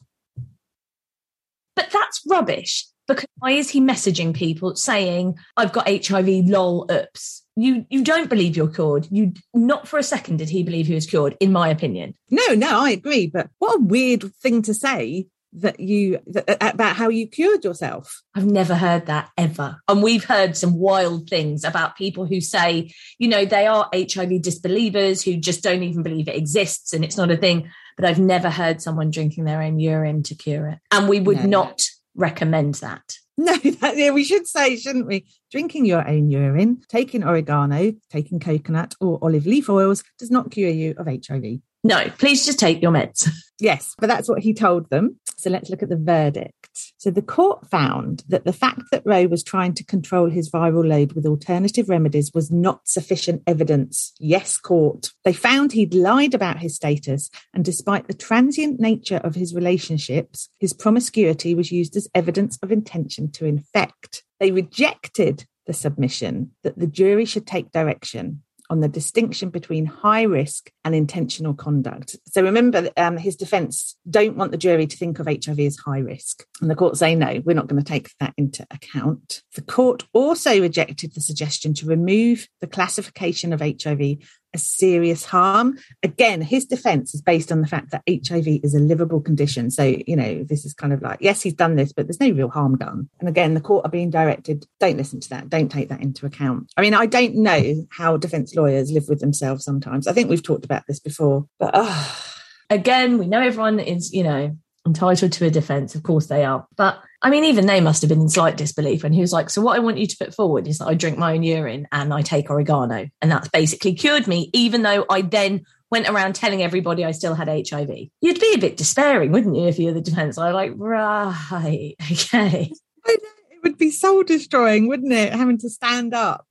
But 1.77 1.91
that's 1.93 2.23
rubbish 2.29 2.87
because 3.07 3.27
why 3.39 3.53
is 3.53 3.71
he 3.71 3.81
messaging 3.81 4.35
people 4.35 4.75
saying, 4.75 5.37
I've 5.57 5.73
got 5.73 5.89
HIV, 5.89 6.47
lol, 6.47 6.91
oops? 6.91 7.45
You 7.55 7.87
you 7.89 8.03
don't 8.03 8.29
believe 8.29 8.57
you're 8.57 8.69
cured. 8.69 9.07
You 9.11 9.33
not 9.55 9.89
for 9.89 9.99
a 9.99 10.03
second 10.03 10.39
did 10.39 10.51
he 10.51 10.63
believe 10.63 10.87
he 10.87 10.95
was 10.95 11.07
cured, 11.07 11.37
in 11.41 11.53
my 11.53 11.69
opinion. 11.69 12.15
No, 12.31 12.55
no, 12.55 12.81
I 12.81 12.91
agree. 12.91 13.29
But 13.29 13.49
what 13.59 13.77
a 13.77 13.83
weird 13.83 14.25
thing 14.43 14.63
to 14.63 14.75
say 14.75 15.29
that 15.55 15.81
you 15.81 16.19
that, 16.27 16.45
about 16.61 16.97
how 16.97 17.09
you 17.09 17.27
cured 17.27 17.65
yourself. 17.65 18.23
I've 18.35 18.45
never 18.45 18.75
heard 18.75 19.07
that 19.07 19.31
ever. 19.39 19.81
And 19.89 20.03
we've 20.03 20.25
heard 20.25 20.57
some 20.57 20.75
wild 20.75 21.31
things 21.31 21.65
about 21.65 21.97
people 21.97 22.27
who 22.27 22.43
say, 22.43 22.93
you 23.19 23.29
know, 23.29 23.47
they 23.47 23.67
are 23.67 23.89
HIV 23.95 24.43
disbelievers 24.43 25.23
who 25.23 25.37
just 25.37 25.63
don't 25.63 25.83
even 25.83 26.03
believe 26.03 26.29
it 26.29 26.37
exists 26.37 26.93
and 26.93 27.05
it's 27.05 27.17
not 27.17 27.31
a 27.31 27.37
thing 27.37 27.71
but 27.97 28.05
I've 28.05 28.19
never 28.19 28.51
heard 28.51 28.81
someone 28.81 29.11
drinking 29.11 29.45
their 29.45 29.63
own 29.63 29.79
urine 29.79 30.23
to 30.25 30.35
cure 30.35 30.69
it. 30.69 30.79
And 30.93 31.09
we 31.09 31.21
would 31.21 31.45
no. 31.45 31.63
not 31.63 31.83
recommend 32.15 32.77
that. 32.77 33.19
No, 33.39 33.55
that, 33.55 33.99
yeah, 33.99 34.13
we 34.13 34.25
should 34.25 34.47
say, 34.47 34.77
shouldn't 34.77 35.07
we? 35.07 35.27
Drinking 35.51 35.85
your 35.85 36.09
own 36.09 36.31
urine, 36.31 36.81
taking 36.89 37.23
oregano, 37.23 37.93
taking 38.11 38.41
coconut 38.41 38.95
or 38.99 39.19
olive 39.21 39.45
leaf 39.45 39.69
oils 39.69 40.03
does 40.19 40.31
not 40.31 40.51
cure 40.51 40.71
you 40.71 40.95
of 40.97 41.07
HIV. 41.07 41.61
No, 41.85 42.09
please 42.17 42.47
just 42.47 42.59
take 42.59 42.81
your 42.81 42.93
meds. 42.93 43.29
Yes, 43.59 43.95
but 43.99 44.09
that's 44.09 44.29
what 44.29 44.41
he 44.41 44.53
told 44.53 44.91
them. 44.91 45.19
So 45.39 45.51
let's 45.51 45.69
look 45.69 45.83
at 45.83 45.91
the 45.91 45.97
verdict. 45.97 46.55
So 46.97 47.11
the 47.11 47.23
court 47.23 47.69
found 47.71 48.25
that 48.29 48.45
the 48.45 48.53
fact 48.53 48.83
that 48.91 49.03
Rowe 49.05 49.27
was 49.27 49.43
trying 49.43 49.75
to 49.75 49.85
control 49.85 50.31
his 50.31 50.51
viral 50.51 50.87
load 50.87 51.13
with 51.13 51.27
alternative 51.27 51.89
remedies 51.89 52.33
was 52.35 52.51
not 52.51 52.89
sufficient 52.89 53.43
evidence. 53.47 54.13
Yes, 54.19 54.57
court. 54.57 55.11
They 55.25 55.35
found 55.35 55.73
he'd 55.73 55.95
lied 55.95 56.35
about 56.35 56.59
his 56.59 56.75
status, 56.75 57.31
and 57.53 57.65
despite 57.65 58.09
the 58.09 58.15
transient 58.15 58.81
nature 58.81 59.19
of 59.19 59.35
his 59.35 59.55
relationships, 59.55 60.49
his 60.59 60.73
promiscuity 60.73 61.55
was 61.55 61.71
used 61.71 61.97
as 61.97 62.09
evidence 62.15 62.59
of 62.63 62.73
intention 62.73 63.31
to 63.33 63.45
infect. 63.45 64.25
They 64.41 64.53
rejected 64.53 65.47
the 65.67 65.75
submission 65.75 66.53
that 66.63 66.79
the 66.79 66.87
jury 66.87 67.25
should 67.25 67.47
take 67.47 67.73
direction 67.73 68.43
on 68.71 68.81
the 68.81 68.89
distinction 68.89 69.51
between 69.51 69.87
high 69.87 70.23
risk 70.23 70.71
and 70.85 70.95
intentional 70.95 71.55
conduct. 71.55 72.17
So 72.29 72.43
remember, 72.43 72.91
um, 72.97 73.17
his 73.17 73.37
defence 73.37 73.97
don't 74.09 74.37
want 74.37 74.53
the 74.53 74.59
jury 74.59 74.87
to 74.87 74.97
think 74.97 75.19
of 75.19 75.27
HIV 75.27 75.61
as 75.61 75.77
high 75.77 75.99
risk. 75.99 76.45
And 76.61 76.71
the 76.71 76.75
court 76.75 76.97
say, 76.97 77.15
no, 77.15 77.41
we're 77.45 77.55
not 77.55 77.67
going 77.67 77.83
to 77.83 77.89
take 77.89 78.11
that 78.21 78.35
into 78.37 78.67
account. 78.71 79.43
The 79.55 79.63
court 79.63 80.05
also 80.13 80.61
rejected 80.61 81.15
the 81.15 81.21
suggestion 81.21 81.75
to 81.75 81.87
remove 81.87 82.49
the 82.61 82.67
classification 82.67 83.53
of 83.53 83.61
HIV 83.61 84.19
a 84.55 84.59
serious 84.59 85.25
harm. 85.25 85.79
Again, 86.03 86.41
his 86.41 86.65
defense 86.65 87.15
is 87.15 87.23
based 87.23 87.53
on 87.53 87.61
the 87.61 87.67
fact 87.67 87.91
that 87.91 88.03
HIV 88.09 88.47
is 88.63 88.75
a 88.75 88.81
livable 88.81 89.21
condition. 89.21 89.71
So, 89.71 89.97
you 90.07 90.17
know, 90.17 90.45
this 90.45 90.65
is 90.65 90.75
kind 90.75 90.93
of 90.93 91.03
like, 91.03 91.19
yes, 91.21 91.43
he's 91.43 91.55
done 91.55 91.77
this, 91.77 91.93
but 91.93 92.07
there's 92.07 92.21
no 92.21 92.31
real 92.31 92.49
harm 92.49 92.77
done. 92.77 93.09
And 93.21 93.29
again, 93.29 93.55
the 93.55 93.61
court 93.61 93.85
are 93.85 93.91
being 93.91 94.11
directed, 94.11 94.67
don't 94.81 94.97
listen 94.97 95.21
to 95.21 95.29
that, 95.31 95.49
don't 95.49 95.71
take 95.71 95.89
that 95.89 96.03
into 96.03 96.27
account. 96.27 96.73
I 96.77 96.83
mean, 96.83 96.95
I 96.95 97.07
don't 97.07 97.37
know 97.37 97.87
how 97.91 98.17
defense 98.17 98.55
lawyers 98.55 98.91
live 98.93 99.09
with 99.09 99.21
themselves 99.21 99.65
sometimes. 99.65 100.07
I 100.07 100.13
think 100.13 100.31
we've 100.31 100.43
talked 100.43 100.65
about 100.65 100.85
this 100.87 101.01
before, 101.01 101.47
but 101.59 101.71
oh. 101.75 102.25
again, 102.71 103.19
we 103.19 103.27
know 103.27 103.41
everyone 103.41 103.81
is, 103.81 104.13
you 104.13 104.23
know, 104.23 104.57
entitled 104.87 105.33
to 105.33 105.47
a 105.47 105.51
defense. 105.51 105.95
Of 105.95 106.03
course 106.03 106.27
they 106.27 106.45
are. 106.45 106.67
But 106.77 107.03
I 107.23 107.31
mean, 107.31 107.45
even 107.45 107.67
they 107.67 107.81
must 107.81 108.03
have 108.03 108.09
been 108.09 108.21
in 108.21 108.29
slight 108.29 108.57
disbelief. 108.57 109.05
And 109.05 109.15
he 109.15 109.21
was 109.21 109.33
like, 109.33 109.51
So, 109.51 109.61
what 109.61 109.77
I 109.77 109.81
want 109.81 109.99
you 109.99 110.07
to 110.07 110.17
put 110.17 110.35
forward 110.35 110.67
is 110.67 110.79
that 110.79 110.87
I 110.87 110.95
drink 110.95 111.19
my 111.19 111.35
own 111.35 111.43
urine 111.43 111.87
and 111.93 112.15
I 112.15 112.23
take 112.23 112.51
oregano. 112.51 113.09
And 113.21 113.31
that's 113.31 113.49
basically 113.49 113.95
cured 113.95 114.27
me, 114.27 114.51
even 114.53 114.83
though 114.83 115.05
I 115.11 115.23
then 115.23 115.65
went 115.91 116.09
around 116.09 116.35
telling 116.35 116.63
everybody 116.63 117.05
I 117.05 117.13
still 117.13 117.35
had 117.35 117.49
HIV. 117.49 117.91
You'd 118.21 118.41
be 118.41 118.55
a 118.55 118.59
bit 118.59 118.77
despairing, 118.77 119.33
wouldn't 119.33 119.57
you, 119.57 119.67
if 119.67 119.79
you're 119.79 119.95
the 119.95 120.01
defense? 120.01 120.39
I'm 120.39 120.55
like, 120.55 120.73
Right, 120.77 121.95
okay. 122.13 122.73
It 123.07 123.23
would 123.63 123.79
be 123.79 123.91
soul 123.91 124.23
destroying, 124.23 124.89
wouldn't 124.89 125.13
it? 125.13 125.33
Having 125.33 125.59
to 125.59 125.71
stand 125.71 126.15
up 126.15 126.47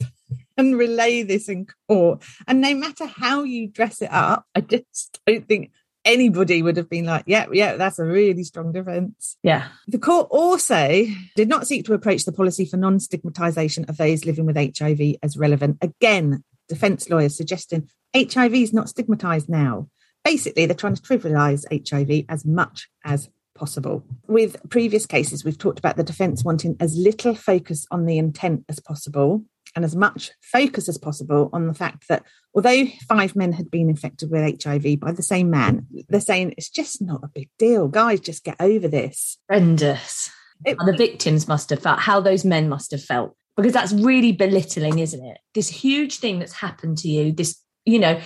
and 0.58 0.78
relay 0.78 1.24
this 1.24 1.50
in 1.50 1.67
court. 1.88 2.24
And 2.48 2.62
no 2.62 2.74
matter 2.74 3.06
how 3.06 3.43
you 3.43 3.67
dress 3.67 4.02
it 4.02 4.12
up, 4.12 4.45
I 4.56 4.62
just 4.62 5.19
don't 5.26 5.48
think 5.48 5.71
anybody 6.06 6.62
would 6.62 6.78
have 6.78 6.89
been 6.89 7.06
like, 7.06 7.24
yeah, 7.28 7.48
yeah, 7.52 7.76
that's 7.76 8.00
a 8.00 8.06
really 8.06 8.44
strong 8.44 8.72
defence. 8.72 9.38
Yeah. 9.44 9.68
The 9.88 9.98
court 9.98 10.28
also 10.30 11.06
did 11.36 11.50
not 11.50 11.68
seek 11.68 11.86
to 11.86 11.94
approach 11.94 12.24
the 12.24 12.32
policy 12.32 12.65
for 12.65 12.78
non 12.78 13.00
stigmatisation 13.00 13.89
of 13.89 13.98
those 13.98 14.26
living 14.26 14.46
with 14.46 14.56
HIV 14.56 15.18
as 15.22 15.36
relevant. 15.36 15.78
Again, 15.82 16.44
defence 16.70 17.10
lawyers 17.10 17.36
suggesting 17.36 17.89
HIV 18.15 18.54
is 18.54 18.74
not 18.74 18.88
stigmatised 18.88 19.50
now. 19.50 19.89
Basically, 20.24 20.65
they're 20.65 20.76
trying 20.76 20.96
to 20.96 21.02
trivialise 21.02 21.65
HIV 21.89 22.26
as 22.30 22.46
much 22.46 22.88
as 23.04 23.30
possible. 23.56 24.04
With 24.28 24.58
previous 24.70 25.06
cases, 25.06 25.44
we've 25.44 25.58
talked 25.58 25.80
about 25.80 25.98
the 25.98 26.04
defence 26.04 26.44
wanting 26.44 26.76
as 26.80 26.98
little 26.98 27.36
focus 27.36 27.86
on 27.91 28.06
the 28.06 28.18
intent 28.18 28.65
as 28.70 28.80
possible 28.80 29.44
and 29.75 29.83
as 29.85 29.95
much 29.95 30.31
focus 30.41 30.88
as 30.88 30.97
possible 30.97 31.49
on 31.53 31.67
the 31.67 31.73
fact 31.73 32.07
that 32.07 32.23
although 32.53 32.85
five 33.07 33.35
men 33.35 33.51
had 33.51 33.69
been 33.69 33.89
infected 33.89 34.31
with 34.31 34.63
HIV 34.63 34.99
by 34.99 35.11
the 35.11 35.23
same 35.23 35.49
man, 35.49 35.88
they're 36.09 36.21
saying 36.21 36.53
it's 36.57 36.69
just 36.69 37.01
not 37.01 37.23
a 37.23 37.27
big 37.27 37.49
deal. 37.59 37.88
Guys, 37.88 38.19
just 38.19 38.43
get 38.43 38.55
over 38.59 38.88
this. 38.88 39.38
Horrendous. 39.49 40.31
It- 40.65 40.77
the 40.85 40.95
victims 40.97 41.47
must 41.47 41.69
have 41.69 41.81
felt, 41.81 41.99
how 41.99 42.21
those 42.21 42.45
men 42.45 42.69
must 42.69 42.91
have 42.91 43.03
felt, 43.03 43.35
because 43.57 43.73
that's 43.73 43.91
really 43.93 44.31
belittling, 44.31 44.99
isn't 44.99 45.23
it? 45.23 45.39
This 45.53 45.67
huge 45.67 46.19
thing 46.19 46.39
that's 46.39 46.53
happened 46.53 46.97
to 46.99 47.09
you, 47.09 47.33
this, 47.33 47.61
you 47.83 47.99
know, 47.99 48.19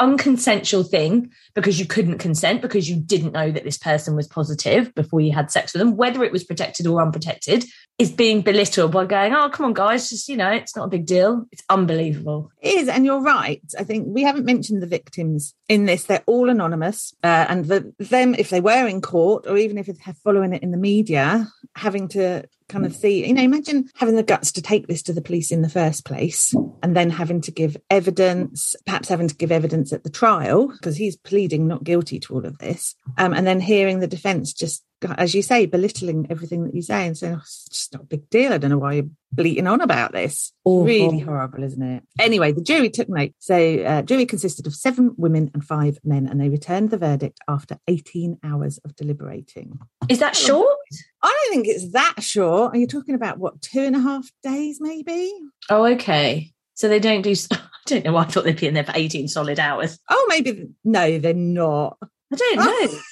unconsensual 0.00 0.88
thing 0.88 1.30
because 1.54 1.78
you 1.78 1.86
couldn't 1.86 2.18
consent 2.18 2.62
because 2.62 2.88
you 2.88 2.96
didn't 2.96 3.32
know 3.32 3.50
that 3.50 3.64
this 3.64 3.78
person 3.78 4.16
was 4.16 4.26
positive 4.26 4.94
before 4.94 5.20
you 5.20 5.32
had 5.32 5.50
sex 5.50 5.72
with 5.72 5.80
them, 5.80 5.96
whether 5.96 6.24
it 6.24 6.32
was 6.32 6.44
protected 6.44 6.86
or 6.86 7.02
unprotected, 7.02 7.64
is 7.98 8.10
being 8.10 8.40
belittled 8.40 8.92
by 8.92 9.04
going, 9.04 9.34
oh, 9.34 9.50
come 9.50 9.66
on, 9.66 9.74
guys, 9.74 10.08
just, 10.08 10.28
you 10.28 10.36
know, 10.36 10.50
it's 10.50 10.74
not 10.74 10.84
a 10.84 10.88
big 10.88 11.04
deal. 11.04 11.46
It's 11.52 11.62
unbelievable. 11.68 12.50
It 12.62 12.78
is, 12.78 12.88
and 12.88 13.04
you're 13.04 13.20
right. 13.20 13.62
I 13.78 13.84
think 13.84 14.06
we 14.08 14.22
haven't 14.22 14.46
mentioned 14.46 14.82
the 14.82 14.86
victims 14.86 15.54
in 15.68 15.84
this. 15.84 16.04
They're 16.04 16.22
all 16.26 16.48
anonymous, 16.48 17.14
uh, 17.22 17.46
and 17.48 17.66
the, 17.66 17.92
them, 17.98 18.34
if 18.34 18.48
they 18.48 18.60
were 18.60 18.86
in 18.86 19.02
court 19.02 19.46
or 19.46 19.58
even 19.58 19.76
if 19.76 19.86
they're 19.86 20.14
following 20.24 20.54
it 20.54 20.62
in 20.62 20.70
the 20.70 20.78
media, 20.78 21.46
having 21.76 22.08
to 22.08 22.44
kind 22.70 22.86
of 22.86 22.94
see, 22.94 23.26
you 23.26 23.34
know, 23.34 23.42
imagine 23.42 23.90
having 23.96 24.16
the 24.16 24.22
guts 24.22 24.52
to 24.52 24.62
take 24.62 24.86
this 24.86 25.02
to 25.02 25.12
the 25.12 25.20
police 25.20 25.52
in 25.52 25.62
the 25.62 25.68
first 25.68 26.04
place, 26.04 26.54
and 26.82 26.96
then 26.96 27.10
having 27.10 27.40
to 27.42 27.50
give 27.50 27.76
evidence, 27.90 28.74
perhaps 28.86 29.08
having 29.08 29.28
to 29.28 29.34
give 29.34 29.52
evidence 29.52 29.92
at 29.92 30.04
the 30.04 30.10
trial 30.10 30.68
because 30.68 30.96
he's 30.96 31.16
pleading 31.16 31.66
not 31.66 31.84
guilty 31.84 32.18
to 32.20 32.34
all 32.34 32.46
of 32.46 32.58
this, 32.58 32.94
um, 33.18 33.34
and 33.34 33.46
then 33.46 33.60
hearing 33.60 34.00
the 34.00 34.06
defence 34.06 34.52
just 34.52 34.84
as 35.16 35.34
you 35.34 35.42
say, 35.42 35.66
belittling 35.66 36.26
everything 36.30 36.64
that 36.64 36.74
you 36.74 36.82
say 36.82 37.06
and 37.06 37.16
saying, 37.16 37.34
oh, 37.34 37.40
it's 37.40 37.68
just 37.68 37.92
not 37.92 38.02
a 38.02 38.06
big 38.06 38.28
deal. 38.28 38.52
I 38.52 38.58
don't 38.58 38.70
know 38.70 38.78
why 38.78 38.94
you're 38.94 39.08
bleating 39.32 39.66
on 39.66 39.80
about 39.80 40.12
this. 40.12 40.52
Awful. 40.64 40.84
Really 40.84 41.18
horrible, 41.20 41.62
isn't 41.62 41.82
it? 41.82 42.02
Anyway, 42.18 42.52
the 42.52 42.60
jury 42.60 42.90
took 42.90 43.08
note. 43.08 43.32
So, 43.38 43.56
uh, 43.82 44.02
jury 44.02 44.26
consisted 44.26 44.66
of 44.66 44.74
seven 44.74 45.14
women 45.16 45.50
and 45.54 45.64
five 45.64 45.98
men, 46.04 46.26
and 46.26 46.40
they 46.40 46.48
returned 46.48 46.90
the 46.90 46.98
verdict 46.98 47.38
after 47.48 47.78
18 47.88 48.38
hours 48.44 48.78
of 48.78 48.94
deliberating. 48.96 49.78
Is 50.10 50.18
that 50.18 50.34
short? 50.34 50.76
I 51.22 51.28
don't 51.28 51.54
think 51.54 51.68
it's 51.68 51.92
that 51.92 52.16
short. 52.18 52.74
Are 52.74 52.78
you 52.78 52.86
talking 52.86 53.14
about 53.14 53.38
what, 53.38 53.62
two 53.62 53.80
and 53.80 53.94
a 53.94 54.00
half 54.00 54.28
days, 54.42 54.78
maybe? 54.80 55.32
Oh, 55.70 55.86
okay. 55.92 56.52
So 56.74 56.88
they 56.88 56.98
don't 56.98 57.22
do, 57.22 57.34
I 57.52 57.58
don't 57.86 58.04
know. 58.04 58.16
I 58.16 58.24
thought 58.24 58.44
they'd 58.44 58.58
be 58.58 58.66
in 58.66 58.74
there 58.74 58.84
for 58.84 58.92
18 58.94 59.28
solid 59.28 59.60
hours. 59.60 59.98
Oh, 60.08 60.26
maybe. 60.28 60.68
No, 60.84 61.18
they're 61.18 61.34
not. 61.34 61.96
I 62.32 62.36
don't 62.36 62.56
know. 62.56 62.98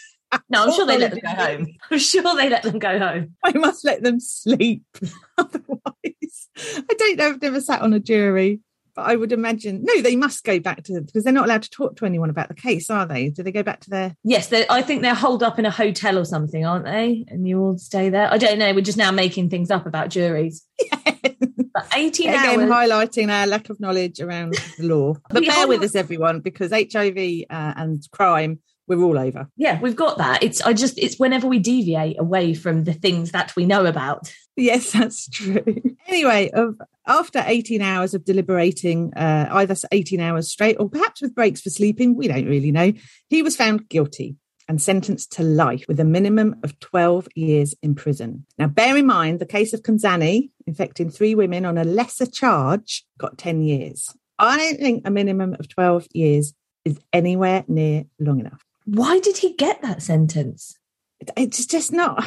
No, 0.50 0.64
I'm 0.64 0.74
sure 0.74 0.84
they 0.84 0.98
let 0.98 1.12
them 1.12 1.20
go 1.22 1.30
home. 1.30 1.74
I'm 1.90 1.98
sure 1.98 2.36
they 2.36 2.50
let 2.50 2.62
them 2.62 2.78
go 2.78 2.98
home. 2.98 3.34
I 3.42 3.52
must 3.52 3.82
let 3.82 4.02
them 4.02 4.20
sleep. 4.20 4.84
Otherwise, 5.38 6.48
I 6.54 6.94
don't 6.98 7.16
know. 7.16 7.28
I've 7.28 7.40
never 7.40 7.62
sat 7.62 7.80
on 7.80 7.94
a 7.94 7.98
jury, 7.98 8.60
but 8.98 9.08
I 9.08 9.14
would 9.14 9.30
imagine 9.30 9.84
no, 9.84 10.02
they 10.02 10.16
must 10.16 10.42
go 10.42 10.58
back 10.58 10.82
to 10.84 11.00
because 11.00 11.22
they're 11.22 11.32
not 11.32 11.44
allowed 11.44 11.62
to 11.62 11.70
talk 11.70 11.94
to 11.98 12.04
anyone 12.04 12.30
about 12.30 12.48
the 12.48 12.54
case, 12.54 12.90
are 12.90 13.06
they? 13.06 13.28
Do 13.28 13.44
they 13.44 13.52
go 13.52 13.62
back 13.62 13.78
to 13.82 13.90
their? 13.90 14.16
Yes, 14.24 14.52
I 14.52 14.82
think 14.82 15.02
they're 15.02 15.14
holed 15.14 15.44
up 15.44 15.56
in 15.56 15.64
a 15.64 15.70
hotel 15.70 16.18
or 16.18 16.24
something, 16.24 16.66
aren't 16.66 16.84
they? 16.84 17.24
And 17.28 17.46
you 17.46 17.60
all 17.60 17.78
stay 17.78 18.08
there. 18.08 18.28
I 18.28 18.38
don't 18.38 18.58
know. 18.58 18.74
We're 18.74 18.80
just 18.80 18.98
now 18.98 19.12
making 19.12 19.50
things 19.50 19.70
up 19.70 19.86
about 19.86 20.10
juries. 20.10 20.66
But 21.74 21.86
18 21.94 22.30
Again, 22.30 22.60
hours. 22.60 22.70
highlighting 22.70 23.30
our 23.30 23.46
lack 23.46 23.70
of 23.70 23.78
knowledge 23.78 24.20
around 24.20 24.54
the 24.78 24.88
law. 24.88 25.14
But 25.30 25.46
bear 25.46 25.68
with 25.68 25.82
us, 25.82 25.94
everyone, 25.94 26.40
because 26.40 26.72
HIV 26.72 27.44
uh, 27.50 27.74
and 27.76 28.02
crime, 28.10 28.58
we're 28.88 29.00
all 29.02 29.18
over. 29.18 29.48
Yeah, 29.56 29.78
we've 29.80 29.94
got 29.94 30.18
that. 30.18 30.42
It's 30.42 30.60
I 30.62 30.72
just 30.72 30.98
it's 30.98 31.18
whenever 31.18 31.46
we 31.46 31.60
deviate 31.60 32.18
away 32.18 32.54
from 32.54 32.84
the 32.84 32.94
things 32.94 33.30
that 33.30 33.54
we 33.54 33.64
know 33.66 33.86
about. 33.86 34.32
Yes, 34.56 34.92
that's 34.92 35.28
true. 35.28 35.62
Anyway, 36.08 36.48
of 36.54 36.74
after 37.08 37.42
18 37.44 37.82
hours 37.82 38.14
of 38.14 38.24
deliberating, 38.24 39.12
uh, 39.14 39.48
either 39.52 39.74
18 39.90 40.20
hours 40.20 40.50
straight 40.50 40.76
or 40.78 40.88
perhaps 40.88 41.22
with 41.22 41.34
breaks 41.34 41.60
for 41.60 41.70
sleeping, 41.70 42.14
we 42.14 42.28
don't 42.28 42.46
really 42.46 42.70
know, 42.70 42.92
he 43.28 43.42
was 43.42 43.56
found 43.56 43.88
guilty 43.88 44.36
and 44.68 44.82
sentenced 44.82 45.32
to 45.32 45.42
life 45.42 45.86
with 45.88 45.98
a 45.98 46.04
minimum 46.04 46.54
of 46.62 46.78
12 46.80 47.28
years 47.34 47.74
in 47.82 47.94
prison. 47.94 48.44
Now, 48.58 48.66
bear 48.66 48.96
in 48.96 49.06
mind 49.06 49.40
the 49.40 49.46
case 49.46 49.72
of 49.72 49.82
Konzani, 49.82 50.50
infecting 50.66 51.08
three 51.08 51.34
women 51.34 51.64
on 51.64 51.78
a 51.78 51.84
lesser 51.84 52.26
charge, 52.26 53.04
got 53.16 53.38
10 53.38 53.62
years. 53.62 54.14
I 54.38 54.58
don't 54.58 54.78
think 54.78 55.02
a 55.06 55.10
minimum 55.10 55.56
of 55.58 55.68
12 55.68 56.08
years 56.12 56.52
is 56.84 57.00
anywhere 57.12 57.64
near 57.66 58.04
long 58.20 58.40
enough. 58.40 58.62
Why 58.84 59.18
did 59.20 59.38
he 59.38 59.54
get 59.54 59.82
that 59.82 60.02
sentence? 60.02 60.76
It's 61.36 61.66
just 61.66 61.92
not. 61.92 62.24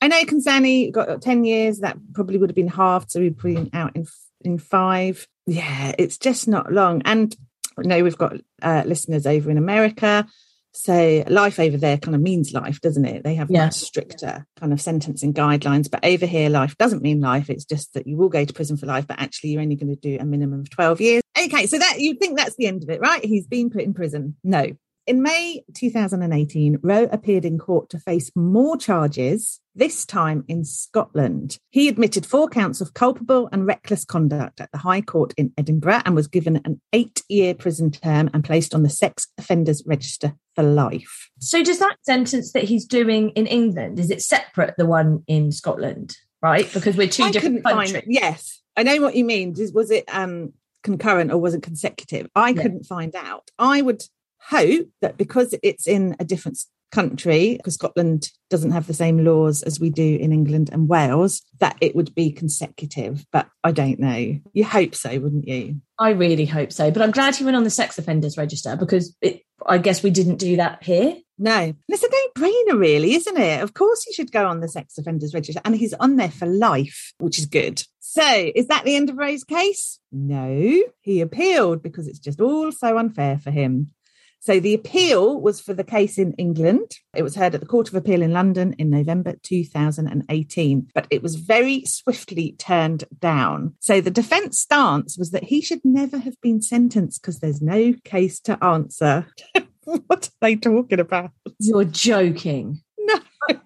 I 0.00 0.08
know 0.08 0.22
Konzani 0.24 0.90
got 0.92 1.20
10 1.20 1.44
years, 1.44 1.80
that 1.80 1.96
probably 2.14 2.38
would 2.38 2.50
have 2.50 2.56
been 2.56 2.68
halved, 2.68 3.10
so 3.10 3.20
we'd 3.20 3.38
put 3.38 3.52
him 3.52 3.70
out 3.72 3.94
in, 3.96 4.06
in 4.42 4.58
five. 4.58 5.26
Yeah, 5.46 5.94
it's 5.98 6.16
just 6.18 6.48
not 6.48 6.72
long. 6.72 7.02
And 7.04 7.34
I 7.78 7.82
know 7.82 8.02
we've 8.02 8.16
got 8.16 8.36
uh, 8.62 8.82
listeners 8.86 9.26
over 9.26 9.50
in 9.50 9.58
America. 9.58 10.26
So 10.72 11.24
life 11.26 11.58
over 11.58 11.76
there 11.76 11.98
kind 11.98 12.14
of 12.14 12.20
means 12.20 12.52
life, 12.52 12.80
doesn't 12.80 13.04
it? 13.04 13.24
They 13.24 13.34
have 13.34 13.50
Yeah. 13.50 13.64
much 13.64 13.74
stricter 13.74 14.46
kind 14.58 14.72
of 14.72 14.80
sentencing 14.80 15.34
guidelines. 15.34 15.90
But 15.90 16.04
over 16.04 16.26
here, 16.26 16.48
life 16.48 16.78
doesn't 16.78 17.02
mean 17.02 17.20
life. 17.20 17.50
It's 17.50 17.64
just 17.64 17.92
that 17.94 18.06
you 18.06 18.16
will 18.16 18.28
go 18.28 18.44
to 18.44 18.52
prison 18.52 18.76
for 18.76 18.86
life, 18.86 19.06
but 19.06 19.20
actually 19.20 19.50
you're 19.50 19.62
only 19.62 19.74
going 19.74 19.94
to 19.94 20.00
do 20.00 20.16
a 20.20 20.24
minimum 20.24 20.60
of 20.60 20.70
12 20.70 21.00
years. 21.00 21.22
Okay, 21.36 21.66
so 21.66 21.76
that 21.78 21.96
you 22.00 22.14
think 22.14 22.38
that's 22.38 22.54
the 22.56 22.66
end 22.66 22.84
of 22.84 22.90
it, 22.90 23.00
right? 23.00 23.24
He's 23.24 23.46
been 23.48 23.68
put 23.70 23.82
in 23.82 23.94
prison. 23.94 24.36
No. 24.44 24.66
In 25.10 25.22
May 25.22 25.64
2018, 25.74 26.78
Rowe 26.84 27.08
appeared 27.10 27.44
in 27.44 27.58
court 27.58 27.90
to 27.90 27.98
face 27.98 28.30
more 28.36 28.76
charges, 28.76 29.58
this 29.74 30.04
time 30.06 30.44
in 30.46 30.64
Scotland. 30.64 31.58
He 31.70 31.88
admitted 31.88 32.24
four 32.24 32.48
counts 32.48 32.80
of 32.80 32.94
culpable 32.94 33.48
and 33.50 33.66
reckless 33.66 34.04
conduct 34.04 34.60
at 34.60 34.70
the 34.70 34.78
High 34.78 35.00
Court 35.00 35.34
in 35.36 35.52
Edinburgh 35.58 36.02
and 36.06 36.14
was 36.14 36.28
given 36.28 36.60
an 36.64 36.80
eight 36.92 37.24
year 37.28 37.54
prison 37.54 37.90
term 37.90 38.30
and 38.32 38.44
placed 38.44 38.72
on 38.72 38.84
the 38.84 38.88
sex 38.88 39.26
offenders 39.36 39.82
register 39.84 40.36
for 40.54 40.62
life. 40.62 41.28
So 41.40 41.64
does 41.64 41.80
that 41.80 41.96
sentence 42.02 42.52
that 42.52 42.62
he's 42.62 42.84
doing 42.84 43.30
in 43.30 43.48
England 43.48 43.98
is 43.98 44.12
it 44.12 44.22
separate 44.22 44.76
the 44.78 44.86
one 44.86 45.24
in 45.26 45.50
Scotland, 45.50 46.16
right? 46.40 46.72
Because 46.72 46.96
we're 46.96 47.08
two 47.08 47.24
I 47.24 47.32
different 47.32 47.64
countries. 47.64 47.92
find 47.94 48.04
yes 48.06 48.62
i 48.76 48.84
know 48.84 49.00
what 49.02 49.16
you 49.16 49.24
mean 49.24 49.56
was 49.74 49.90
it 49.90 50.04
um 50.06 50.52
concurrent 50.84 51.32
or 51.32 51.38
was 51.38 51.54
it 51.54 51.62
consecutive 51.64 52.28
i 52.36 52.50
Yeah. 52.50 52.62
couldn't 52.62 52.84
find 52.84 53.16
out 53.16 53.50
i 53.58 53.82
would 53.82 54.02
hope 54.42 54.88
that 55.00 55.16
because 55.16 55.54
it's 55.62 55.86
in 55.86 56.16
a 56.18 56.24
different 56.24 56.58
country 56.92 57.54
because 57.56 57.74
scotland 57.74 58.30
doesn't 58.48 58.72
have 58.72 58.88
the 58.88 58.94
same 58.94 59.24
laws 59.24 59.62
as 59.62 59.78
we 59.78 59.90
do 59.90 60.16
in 60.16 60.32
england 60.32 60.68
and 60.72 60.88
wales 60.88 61.42
that 61.60 61.76
it 61.80 61.94
would 61.94 62.12
be 62.16 62.32
consecutive 62.32 63.24
but 63.30 63.46
i 63.62 63.70
don't 63.70 64.00
know. 64.00 64.40
You 64.52 64.64
hope 64.64 64.94
so 64.94 65.10
wouldn't 65.18 65.46
you? 65.46 65.80
I 65.98 66.10
really 66.10 66.46
hope 66.46 66.72
so. 66.72 66.90
But 66.90 67.02
I'm 67.02 67.10
glad 67.10 67.36
he 67.36 67.44
went 67.44 67.58
on 67.58 67.64
the 67.64 67.70
sex 67.70 67.98
offenders 67.98 68.38
register 68.38 68.74
because 68.74 69.14
it, 69.20 69.42
I 69.66 69.76
guess 69.76 70.02
we 70.02 70.10
didn't 70.10 70.36
do 70.36 70.56
that 70.56 70.82
here. 70.82 71.16
no. 71.38 71.74
It's 71.88 72.02
a 72.02 72.08
no-brainer 72.08 72.78
really 72.80 73.14
isn't 73.14 73.36
it? 73.36 73.62
Of 73.62 73.74
course 73.74 74.02
he 74.04 74.12
should 74.14 74.32
go 74.32 74.46
on 74.46 74.60
the 74.60 74.68
sex 74.68 74.96
offenders 74.98 75.34
register 75.34 75.60
and 75.64 75.76
he's 75.76 75.94
on 75.94 76.16
there 76.16 76.30
for 76.30 76.46
life 76.46 77.12
which 77.18 77.38
is 77.38 77.46
good. 77.46 77.82
So 78.00 78.50
is 78.54 78.66
that 78.68 78.84
the 78.84 78.96
end 78.96 79.10
of 79.10 79.18
Ray's 79.18 79.44
case? 79.44 80.00
No. 80.10 80.82
He 81.02 81.20
appealed 81.20 81.82
because 81.82 82.08
it's 82.08 82.18
just 82.18 82.40
all 82.40 82.72
so 82.72 82.98
unfair 82.98 83.38
for 83.38 83.50
him 83.50 83.92
so 84.40 84.58
the 84.58 84.74
appeal 84.74 85.38
was 85.38 85.60
for 85.60 85.74
the 85.74 85.84
case 85.84 86.18
in 86.18 86.32
England. 86.34 86.96
It 87.14 87.22
was 87.22 87.36
heard 87.36 87.54
at 87.54 87.60
the 87.60 87.66
Court 87.66 87.88
of 87.88 87.94
Appeal 87.94 88.22
in 88.22 88.32
London 88.32 88.74
in 88.78 88.88
November 88.88 89.34
2018, 89.42 90.88
but 90.94 91.06
it 91.10 91.22
was 91.22 91.36
very 91.36 91.84
swiftly 91.84 92.52
turned 92.58 93.04
down. 93.20 93.74
So 93.80 94.00
the 94.00 94.10
defense 94.10 94.58
stance 94.58 95.18
was 95.18 95.30
that 95.32 95.44
he 95.44 95.60
should 95.60 95.82
never 95.84 96.18
have 96.18 96.40
been 96.40 96.62
sentenced 96.62 97.20
because 97.20 97.40
there's 97.40 97.60
no 97.60 97.94
case 98.04 98.40
to 98.40 98.62
answer. 98.64 99.26
what 99.84 100.26
are 100.26 100.30
they 100.40 100.56
talking 100.56 101.00
about? 101.00 101.32
You're 101.58 101.84
joking. 101.84 102.80
No. 102.98 103.20